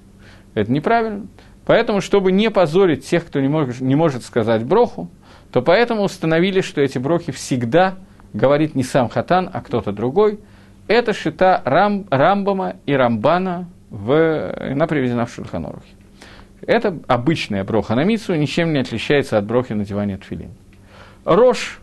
[0.53, 1.25] Это неправильно.
[1.65, 5.09] Поэтому, чтобы не позорить тех, кто не может, не может сказать броху,
[5.51, 7.95] то поэтому установили, что эти брохи всегда
[8.31, 10.41] говорит не сам Хатан, а кто-то другой.
[10.87, 15.98] Это шита Рам, Рамбама и Рамбана в, она приведена в Шульханорухе.
[16.65, 20.51] Это обычная броха на мицу, ничем не отличается от брохи на диване тфилин.
[21.25, 21.79] Рош.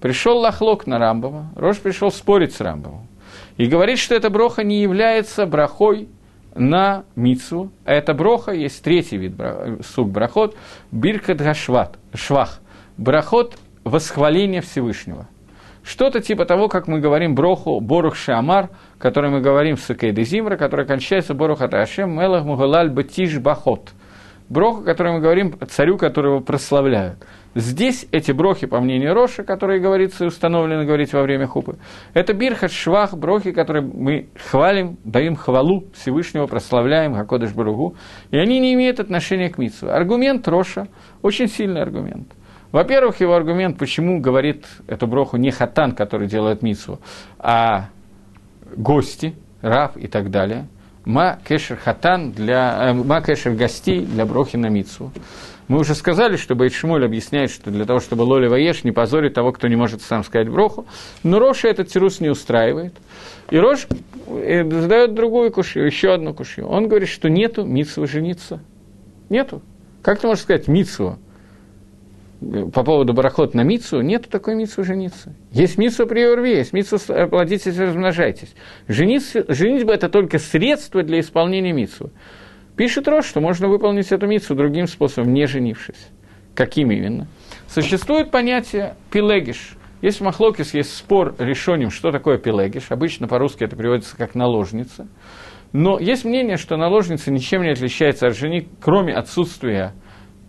[0.00, 3.06] Пришел Лахлок на Рамбама, Рош пришел спорить с Рамбамом.
[3.56, 6.08] И говорит, что эта броха не является брахой
[6.56, 7.70] на мицу.
[7.84, 9.34] А это броха, есть третий вид
[9.84, 10.56] сук брахот,
[10.90, 12.60] биркат гашват, швах.
[12.96, 15.28] Брахот– восхваление Всевышнего.
[15.82, 20.56] Что-то типа того, как мы говорим броху Борух Шамар, который мы говорим в Сукейде Зимра,
[20.56, 23.92] который кончается Борух Аташем Мелах Мугалаль Батиш Бахот.
[24.48, 27.18] Броха, который мы говорим царю, которого прославляют.
[27.54, 31.76] Здесь эти брохи, по мнению Роша, которые говорится и установлены говорить во время хупы,
[32.14, 37.94] это бирхат швах, брохи, которые мы хвалим, даем хвалу Всевышнего, прославляем Хакодыш Баругу,
[38.30, 39.90] и они не имеют отношения к Митсу.
[39.90, 40.88] Аргумент Роша,
[41.22, 42.28] очень сильный аргумент–
[42.72, 47.00] во-первых, его аргумент, почему говорит эту броху не хатан, который делает митсу,
[47.38, 47.90] а
[48.74, 50.66] гости, раб и так далее.
[51.04, 55.10] Ма кешер хатан для, э, ма кешер гостей для брохи на митсу.
[55.68, 59.52] Мы уже сказали, что Бейтшмоль объясняет, что для того, чтобы Лоли Ваеш не позорить того,
[59.52, 60.86] кто не может сам сказать броху,
[61.22, 62.94] но Роша этот тирус не устраивает.
[63.50, 63.86] И Рош
[64.28, 66.68] э, задает другую кушью, еще одну кушью.
[66.68, 68.60] Он говорит, что нету митсу жениться.
[69.28, 69.62] Нету.
[70.02, 71.18] Как ты можешь сказать митсу?
[72.72, 75.34] По поводу барахот на мицу, нет такой мицу жениться.
[75.52, 76.98] Есть мицу при урве, есть мицу
[77.30, 78.54] плодитесь и размножайтесь.
[78.88, 82.10] Жениться, женитьба– это только средство для исполнения мицу.
[82.76, 86.08] Пишет Рош, что можно выполнить эту мицу другим способом, не женившись.
[86.54, 87.28] Каким именно?
[87.68, 89.76] Существует понятие пилегиш.
[90.00, 92.90] Есть Махлокис, есть спор решением, что такое пилегиш.
[92.90, 95.06] Обычно по-русски это переводится как наложница.
[95.72, 99.94] Но есть мнение, что наложница ничем не отличается от жени, кроме отсутствия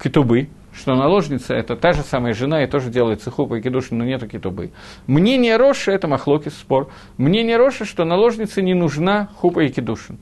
[0.02, 4.05] кетубы, что наложница– это та же самая жена и тоже делает цехупа и кедушин, но
[4.05, 4.71] нету китубы.
[5.07, 6.89] Мнение Роши– это махлоки, спор.
[7.17, 10.17] Мнение Роши, что наложнице не нужна хупа и кедушин.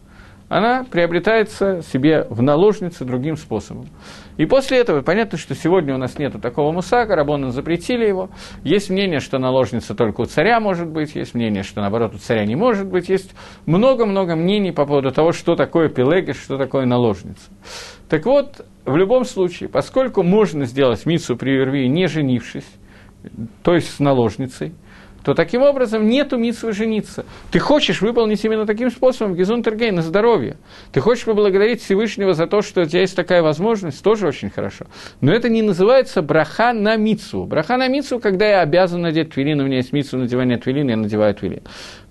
[0.52, 3.88] Она приобретается себе в наложнице другим способом.
[4.36, 8.30] И после этого понятно, что сегодня у нас нет такого мусака, Рабона запретили его.
[8.66, 12.46] Есть мнение, что наложница только у царя может быть, есть мнение, что наоборот у царя
[12.46, 13.08] не может быть.
[13.08, 13.34] Есть
[13.66, 17.50] много-много мнений по поводу того, что такое пилегиш, что такое наложница.
[18.10, 22.68] Так вот, в любом случае, поскольку можно сделать мицу при вервии, не женившись,
[23.64, 24.74] то есть с наложницей,
[25.24, 27.26] то таким образом нету митсвы жениться.
[27.52, 30.58] Ты хочешь выполнить именно таким способом Гизунтергей на здоровье.
[30.92, 34.86] Ты хочешь поблагодарить Всевышнего за то, что у тебя есть такая возможность, тоже очень хорошо.
[35.22, 37.46] Но это не называется браха на митсу.
[37.46, 40.98] Браха на митсу, когда я обязан надеть твилин, у меня есть митсу надевания твилин, я
[40.98, 41.62] надеваю твилин.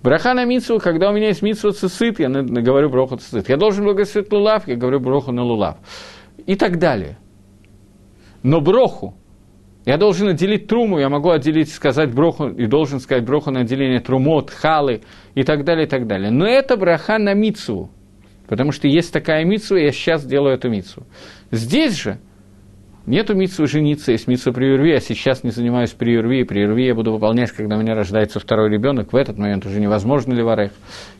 [0.01, 3.49] Браха на митсу, когда у меня есть митсу цицит, я говорю броху цицит.
[3.49, 5.77] Я должен благословить лулав, я говорю броху на лулав
[6.45, 7.17] и так далее.
[8.43, 9.15] Но броху,
[9.85, 13.99] я должен отделить труму, я могу отделить, сказать броху, и должен сказать броху на отделение
[13.99, 15.01] трумот, халы
[15.35, 16.31] и так далее, и так далее.
[16.31, 17.89] Но это браха на мицу,
[18.47, 21.05] потому что есть такая мицу, я сейчас делаю эту мицу.
[21.51, 22.19] Здесь же–
[23.07, 26.59] Нету митсу жениться, есть митсу при Юрве, я сейчас не занимаюсь при Юрве, и при
[26.59, 30.33] Юрве я буду выполнять, когда у меня рождается второй ребенок, в этот момент уже невозможно
[30.33, 30.71] ли варех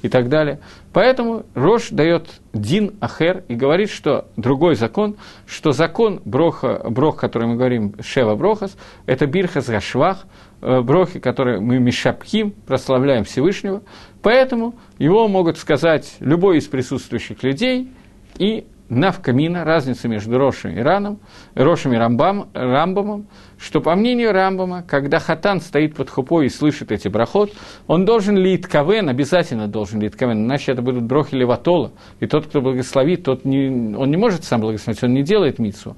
[0.04, 0.60] и так далее.
[0.94, 5.16] Поэтому Рош дает Дин Ахер и говорит, что другой закон,
[5.48, 8.78] что закон Броха, Брох, который мы говорим, Шева Брохас,
[9.08, 10.28] это Бирхас Гашвах,
[10.62, 13.82] э, брохи, которые мы мишапхим, прославляем Всевышнего,
[14.22, 17.90] поэтому его могут сказать любой из присутствующих людей,
[18.38, 21.20] и навкамина, разница между Рошем и Раном,
[21.56, 23.28] Рошем и Рамбам, Рамбамом,
[23.58, 27.54] что, по мнению Рамбама, когда хатан стоит под хупой и слышит эти брахот,
[27.88, 32.48] он должен лить кавен, обязательно должен лить кавен, иначе это будут брохи леватола, и тот,
[32.48, 35.96] кто благословит, тот не, он не может сам благословить, он не делает мицу.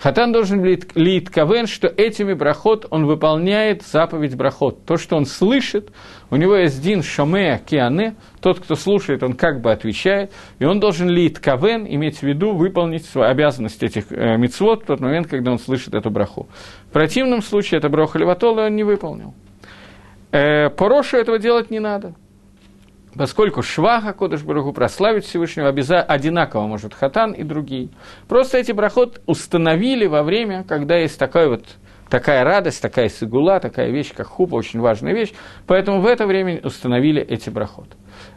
[0.00, 4.84] Хатан должен лить кавен, что этими брахот он выполняет заповедь брахот.
[4.84, 5.90] То, что он слышит,
[6.30, 10.30] у него есть дин шомея киане, тот, кто слушает, он как бы отвечает,
[10.60, 14.86] и он должен лить кавен, иметь в виду выполнить свою обязанность этих э, мицвод в
[14.86, 16.48] тот момент, когда он слышит эту браху.
[16.90, 19.34] В противном случае это броха леватола он не выполнил.
[20.30, 22.14] Э, по Рошу этого делать не надо
[23.14, 26.00] поскольку Шваха Кодыш Баруху прославить Всевышнего обяза...
[26.02, 27.88] одинаково может Хатан и другие.
[28.28, 31.64] Просто эти брахот установили во время, когда есть такая вот
[32.08, 35.32] такая радость, такая сигула, такая вещь, как хупа, очень важная вещь,
[35.66, 37.88] поэтому в это время установили эти брахот.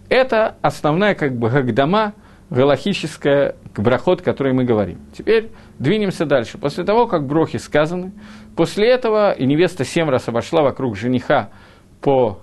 [0.10, 2.14] Это основная как бы гагдама,
[2.50, 5.00] галахическая брахот, о которой мы говорим.
[5.18, 6.58] Теперь двинемся дальше.
[6.58, 8.12] После того, как брохи сказаны,
[8.58, 11.50] после этого и невеста семь раз обошла вокруг жениха
[12.02, 12.40] по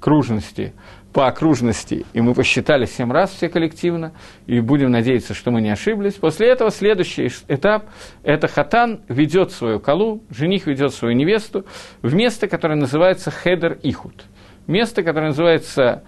[0.00, 0.72] кружности,
[1.12, 4.12] по окружности, и мы посчитали семь раз все коллективно,
[4.46, 6.14] и будем надеяться, что мы не ошиблись.
[6.14, 7.90] После этого следующий этап–
[8.22, 11.64] это хатан ведет свою колу, жених ведет свою невесту
[12.02, 14.24] в место, которое называется хедер ихуд.
[14.70, 16.04] Место, которое называется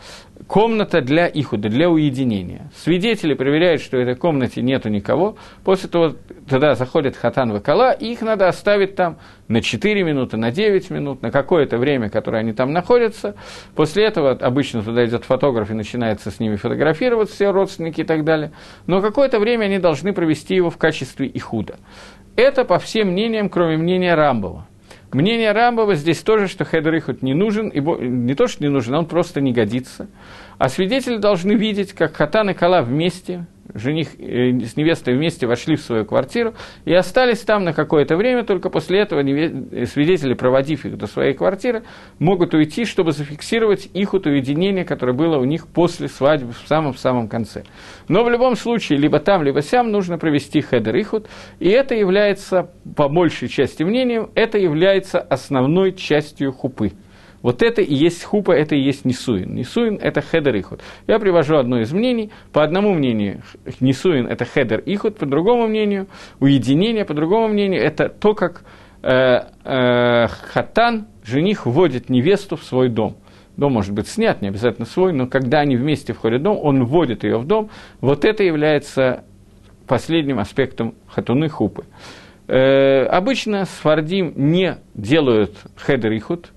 [0.47, 2.71] комната для ихуда, для уединения.
[2.77, 5.37] Свидетели проверяют, что в этой комнате нету никого.
[5.65, 6.15] После того,
[6.49, 11.23] тогда заходит хатан вакала, и их надо оставить там на 4 минуты, на 9 минут,
[11.23, 13.35] на какое-то время, которое они там находятся.
[13.75, 18.23] После этого обычно туда идет фотограф и начинается с ними фотографировать, все родственники и так
[18.23, 18.53] далее.
[18.87, 21.81] Но какое-то время они должны провести его в качестве ихуда.
[22.37, 24.69] Это по всем мнениям, кроме мнения Рамбова.
[25.13, 28.95] Мнение Рамбова здесь тоже, что Хедер Ихут не нужен, и не то, что не нужен,
[28.95, 30.09] он просто не годится.
[30.63, 35.75] А свидетели должны видеть, как Хатан и Кала вместе жених э, с невестой вместе вошли
[35.75, 36.55] в свою квартиру
[36.85, 41.35] и остались там на какое-то время, только после этого э, свидетели, проводив их до своей
[41.35, 41.83] квартиры,
[42.21, 47.65] могут уйти, чтобы зафиксировать их уединение, которое было у них после свадьбы в самом-самом конце.
[48.07, 51.27] Но в любом случае, либо там, либо сям нужно провести хедер ихуд,
[51.59, 56.93] и это является, по большей части мнением, это является основной частью хупы.
[57.43, 59.55] Вот это и есть хупа, это и есть несуин.
[59.55, 60.81] Несуин– это хедер ихуд.
[61.07, 62.31] Я привожу одно из мнений.
[62.53, 63.43] По одному мнению,
[63.81, 66.07] несуин– это хедер ихуд, по другому мнению,
[66.41, 68.63] уединение, по другому мнению, это то, как
[69.03, 73.17] э, э, хатан, жених, вводит невесту в свой дом.
[73.57, 76.85] Дом может быть снят, не обязательно свой, но когда они вместе входят в дом, он
[76.85, 77.71] вводит ее в дом.
[78.01, 79.25] Вот это является
[79.87, 81.85] последним аспектом хатуны хупы.
[82.49, 86.51] Э, обычно сфардим не делают хедер ихуд,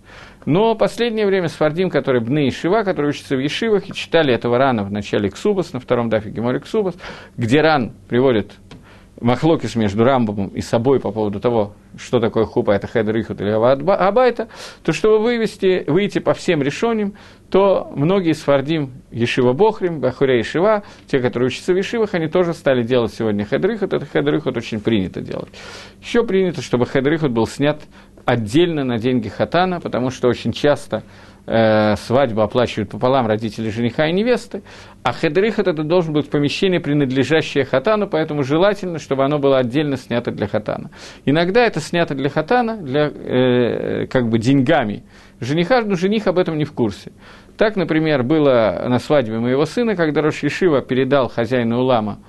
[0.45, 4.83] но последнее время сфардим, который бней ешива, которые учатся в Ешивах, и читали этого Рана
[4.83, 6.95] в начале Ксубас, на втором дафе Геморе Ксубас,
[7.37, 8.53] где Ран приводит
[9.21, 13.49] מחלוקת между Рамбамом и собой по поводу того, что такое хупа, это חדר ייחוד или
[13.49, 14.49] הביתה,
[14.83, 17.13] то чтобы вывести, выйти по всем решениям,
[17.49, 22.83] то многие сфардим ישיבה בחורים, בחורי ישיבה, те, которые учатся в Ешивах, они тоже стали
[22.83, 25.49] делать сегодня חדר ייחוד, это חדר ייחוד очень принято делать.
[26.01, 27.79] Еще принято, чтобы חדר ייחוד был снят
[28.25, 31.03] отдельно на деньги хатана, потому что очень часто
[31.45, 34.63] э, свадьбу оплачивают пополам родители жениха и невесты,
[35.03, 40.31] а хедрихат это должен быть помещение, принадлежащее хатану, поэтому желательно, чтобы оно было отдельно снято
[40.31, 40.89] для хатана.
[41.25, 45.03] Иногда это снято для хатана, для, э, как бы деньгами
[45.39, 47.11] жениха, но жених об этом не в курсе.
[47.57, 52.19] Так, например, было на свадьбе моего сына, когда Рош Ешива передал хозяину Улама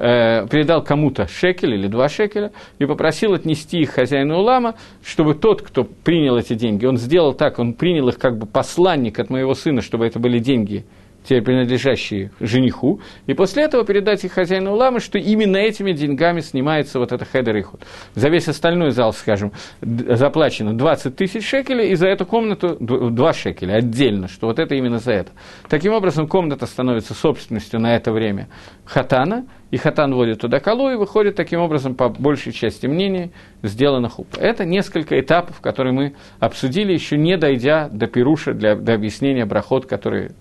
[0.00, 4.74] э, передал кому-то шекель или два шекеля и попросил отнести их хозяину Улама,
[5.04, 9.18] чтобы тот, кто принял эти деньги, он сделал так, он принял их как бы посланник
[9.18, 10.84] от моего сына, чтобы это были деньги
[11.24, 16.98] те принадлежащие жениху, и после этого передать их хозяину ламы, что именно этими деньгами снимается
[16.98, 17.82] вот это хедер ихуд.
[18.14, 23.74] За весь остальной зал, скажем, заплачено 20 тысяч шекелей, и за эту комнату 2 шекеля
[23.74, 25.32] отдельно, что вот это именно за это.
[25.68, 28.48] Таким образом, комната становится собственностью на это время
[28.84, 33.30] хатана, и хатан вводит туда колу, и выходит таким образом, по большей части мнений,
[33.62, 34.26] сделано хуп.
[34.38, 39.86] Это несколько этапов, которые мы обсудили, еще не дойдя до пируша, для, до объяснения брахот,
[39.86, 40.32] которые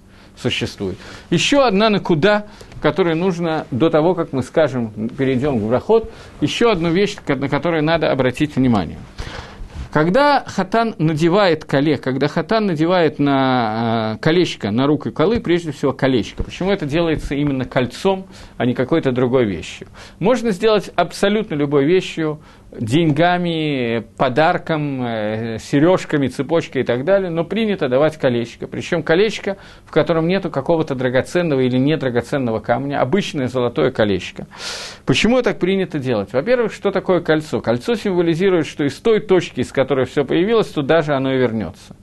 [0.41, 0.97] существует.
[1.29, 2.47] Еще одна накуда,
[2.81, 6.11] которую нужно до того, как мы скажем, перейдем в проход,
[6.41, 8.97] еще одну вещь, на которую надо обратить внимание.
[9.91, 15.93] Когда хатан надевает коле, когда хатан надевает на э, колечко, на руку колы, прежде всего
[15.93, 16.43] колечко.
[16.43, 18.27] Почему это делается именно кольцом,
[18.57, 19.87] а не какой-то другой вещью?
[20.19, 22.39] Можно сделать абсолютно любой вещью,
[22.71, 28.67] деньгами, подарком, э, сережками, цепочкой и так далее, но принято давать колечко.
[28.67, 34.47] Причем колечко, в котором нету какого-то драгоценного или недрагоценного камня, обычное золотое колечко.
[35.05, 36.31] Почему так принято делать?
[36.33, 37.59] Во-первых, что такое кольцо?
[37.59, 41.95] Кольцо символизирует, что из той точки, из которой все появилось, туда же оно и вернется.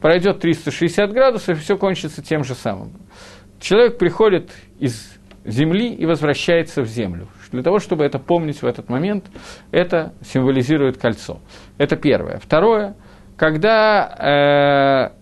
[0.00, 2.92] Пройдет 360 градусов, и все кончится тем же самым.
[3.60, 5.12] Человек приходит из
[5.44, 7.28] земли и возвращается в землю.
[7.50, 9.26] Для того, чтобы это помнить в этот момент,
[9.70, 11.40] это символизирует кольцо.
[11.78, 12.38] Это первое.
[12.38, 12.94] Второе,
[13.36, 15.12] когда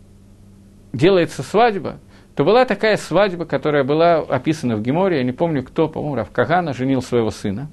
[0.92, 1.98] э, делается свадьба,
[2.34, 6.74] то была такая свадьба, которая была описана в Геморе, я не помню кто, по-моему, Равкагана
[6.74, 7.68] женил своего сына.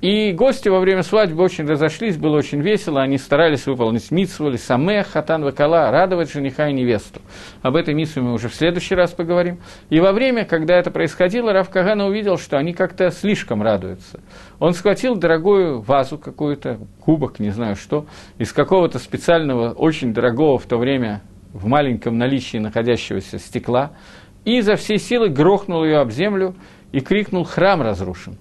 [0.00, 5.08] И гости во время свадьбы очень разошлись, было очень весело, они старались выполнить митсву, самех,
[5.08, 7.20] хатан, вакала, радовать жениха и невесту.
[7.62, 9.58] Об этой митсве мы уже в следующий раз поговорим.
[9.90, 14.20] И во время, когда это происходило, Рав Кагана увидел, что они как-то слишком радуются.
[14.60, 18.06] Он схватил дорогую вазу какую-то, кубок, не знаю что,
[18.38, 21.22] из какого-то специального, очень дорогого в то время,
[21.52, 23.90] в маленьком наличии находящегося стекла,
[24.44, 26.54] и за всей силы грохнул ее об землю
[26.92, 28.38] и крикнул «Храм разрушен!»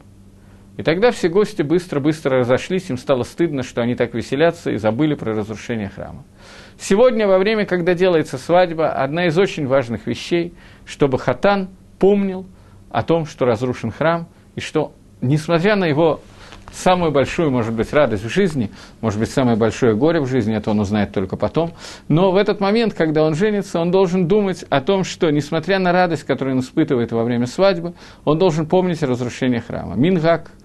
[0.78, 5.16] И тогда все гости быстро-быстро разошлись, им стало стыдно, что они так веселятся и забыли
[5.16, 6.24] про разрушение храма.
[6.80, 10.54] Сегодня, во время, когда делается свадьба, одна из очень важных вещей,
[10.86, 12.46] чтобы хатан помнил
[12.92, 16.22] о том, что разрушен храм, и что, несмотря на его
[16.72, 18.70] самую большую, может быть, радость в жизни,
[19.02, 21.74] может быть, самое большое горе в жизни, это он узнает только потом.
[22.08, 25.92] Но в этот момент, когда он женится, он должен думать о том, что, несмотря на
[25.92, 29.96] радость, которую он испытывает во время свадьбы, он должен помнить разрушение храма.
[29.96, 30.52] Мингак–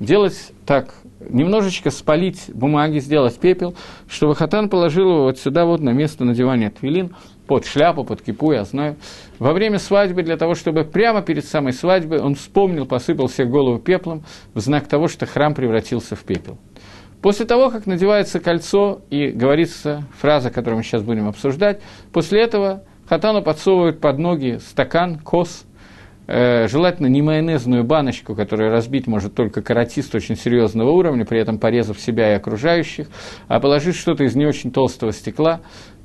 [0.00, 3.74] делать так, немножечко спалить бумаги, сделать пепел,
[4.08, 7.14] чтобы хатан положил его вот сюда, вот на место надевания твилин,
[7.46, 8.96] под шляпу, под кипу, я знаю.
[9.38, 13.78] Во время свадьбы, для того, чтобы прямо перед самой свадьбой он вспомнил, посыпал себе голову
[13.78, 16.58] пеплом в знак того, что храм превратился в пепел.
[17.22, 21.80] После того, как надевается кольцо и говорится фраза, которую мы сейчас будем обсуждать,
[22.12, 25.64] после этого хатану подсовывают под ноги стакан, кос–
[26.26, 32.00] желательно не майонезную баночку, которую разбить может только каратист очень серьезного уровня, при этом порезав
[32.00, 33.08] себя и окружающих,
[33.48, 35.60] а положить что-то из не очень толстого стекла.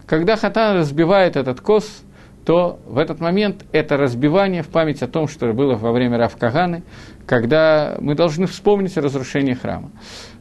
[0.05, 2.03] Когда хатан разбивает этот кос,
[2.45, 6.83] то в этот момент это разбивание в память о том, что было во время Равкаганы,
[7.27, 9.91] когда мы должны вспомнить о разрушении храма.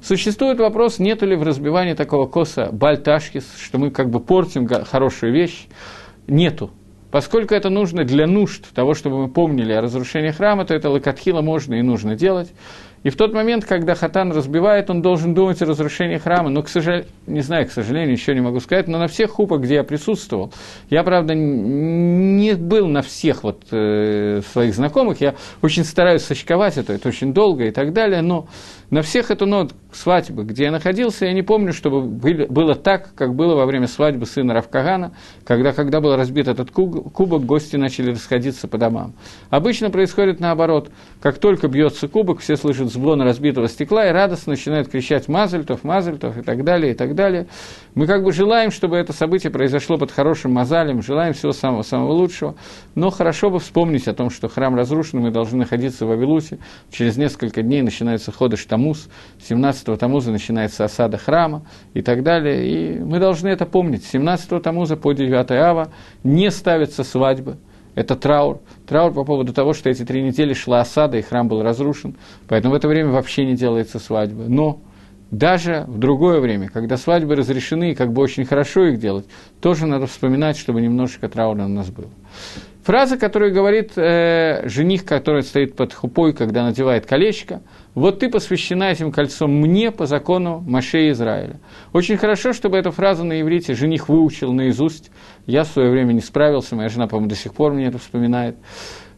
[0.02, 5.32] Существует вопрос, нет ли в разбивании такого коса бальташкис, что мы как бы портим хорошую
[5.34, 5.68] вещь.
[6.26, 6.70] Нету.
[7.10, 11.40] Поскольку это нужно для нужд того, чтобы мы помнили о разрушении храма, то это лакатхила
[11.40, 12.52] можно и нужно делать.
[13.02, 16.50] И в тот момент, когда хатан разбивает, он должен думать о разрушении храма.
[16.50, 19.62] Но, к сожалению, не знаю, к сожалению, еще не могу сказать, но на всех хупах,
[19.62, 20.52] где я присутствовал,
[20.90, 26.92] я, правда, не был на всех вот, э, своих знакомых, я очень стараюсь сочковать это,
[26.92, 28.48] это очень долго и так далее, но
[28.90, 33.14] на всех эту нот свадьбы, где я находился, я не помню, чтобы были, было так,
[33.14, 35.12] как было во время свадьбы сына Равкагана,
[35.44, 39.14] когда, когда был разбит этот кубок, гости начали расходиться по домам.
[39.48, 40.90] Обычно происходит наоборот.
[41.22, 46.36] Как только бьется кубок, все слышат звон разбитого стекла и радостно начинают кричать «Мазальтов, Мазальтов»
[46.36, 47.46] и так далее, и так далее.
[47.94, 52.54] Мы как бы желаем, чтобы это событие произошло под хорошим мазалем, желаем всего самого-самого лучшего,
[52.94, 56.58] но хорошо бы вспомнить о том, что храм разрушен, мы должны находиться в Вавилуте,
[56.90, 59.08] через несколько дней начинается ходыш Тамуз,
[59.48, 61.62] 17-го Тамуза начинается осада храма
[61.94, 64.04] и так далее, и мы должны это помнить.
[64.12, 65.90] 17-го Тамуза по 9 Ава
[66.24, 67.56] не ставится свадьба,
[68.00, 68.60] это траур.
[68.86, 72.16] Траур по поводу того, что эти три недели шла осада, и храм был разрушен.
[72.48, 74.44] Поэтому в это время вообще не делается свадьба.
[74.48, 74.80] Но
[75.30, 79.26] даже в другое время, когда свадьбы разрешены, и как бы очень хорошо их делать,
[79.60, 82.08] тоже надо вспоминать, чтобы немножечко траура у нас было.
[82.82, 87.60] Фраза, которую говорит э, жених, который стоит под хупой, когда надевает колечко,
[87.94, 91.60] «Вот ты посвящена этим кольцом мне по закону Маше Израиля».
[91.92, 95.10] Очень хорошо, чтобы эту фразу на иврите жених выучил наизусть.
[95.46, 98.56] Я в свое время не справился, моя жена, по-моему, до сих пор мне это вспоминает.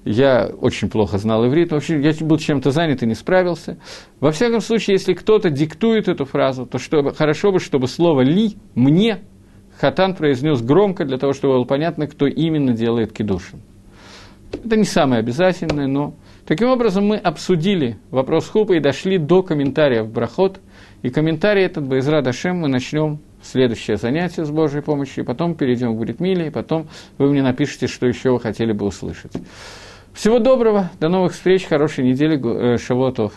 [0.05, 3.79] Я очень плохо знал иврит, в общем, я был чем-то занят и не справился.
[4.19, 8.57] Во всяком случае, если кто-то диктует эту фразу, то чтобы, хорошо бы, чтобы слово «ли»
[8.75, 9.21] «мне»
[9.79, 13.61] Хатан произнес громко, для того, чтобы было понятно, кто именно делает кидушин.
[14.53, 16.15] Это не самое обязательное, но...
[16.47, 20.61] Таким образом, мы обсудили вопрос хупа и дошли до комментариев брахот.
[21.03, 25.97] И комментарий этот, Байзра Дашем, мы начнем следующее занятие с Божьей помощью, и потом перейдем
[25.97, 26.89] к Бритмиле, и потом
[27.19, 29.33] вы мне напишите, что еще вы хотели бы услышать.
[30.13, 33.33] Всего доброго, до новых встреч, хорошей недели, э, Шавотов.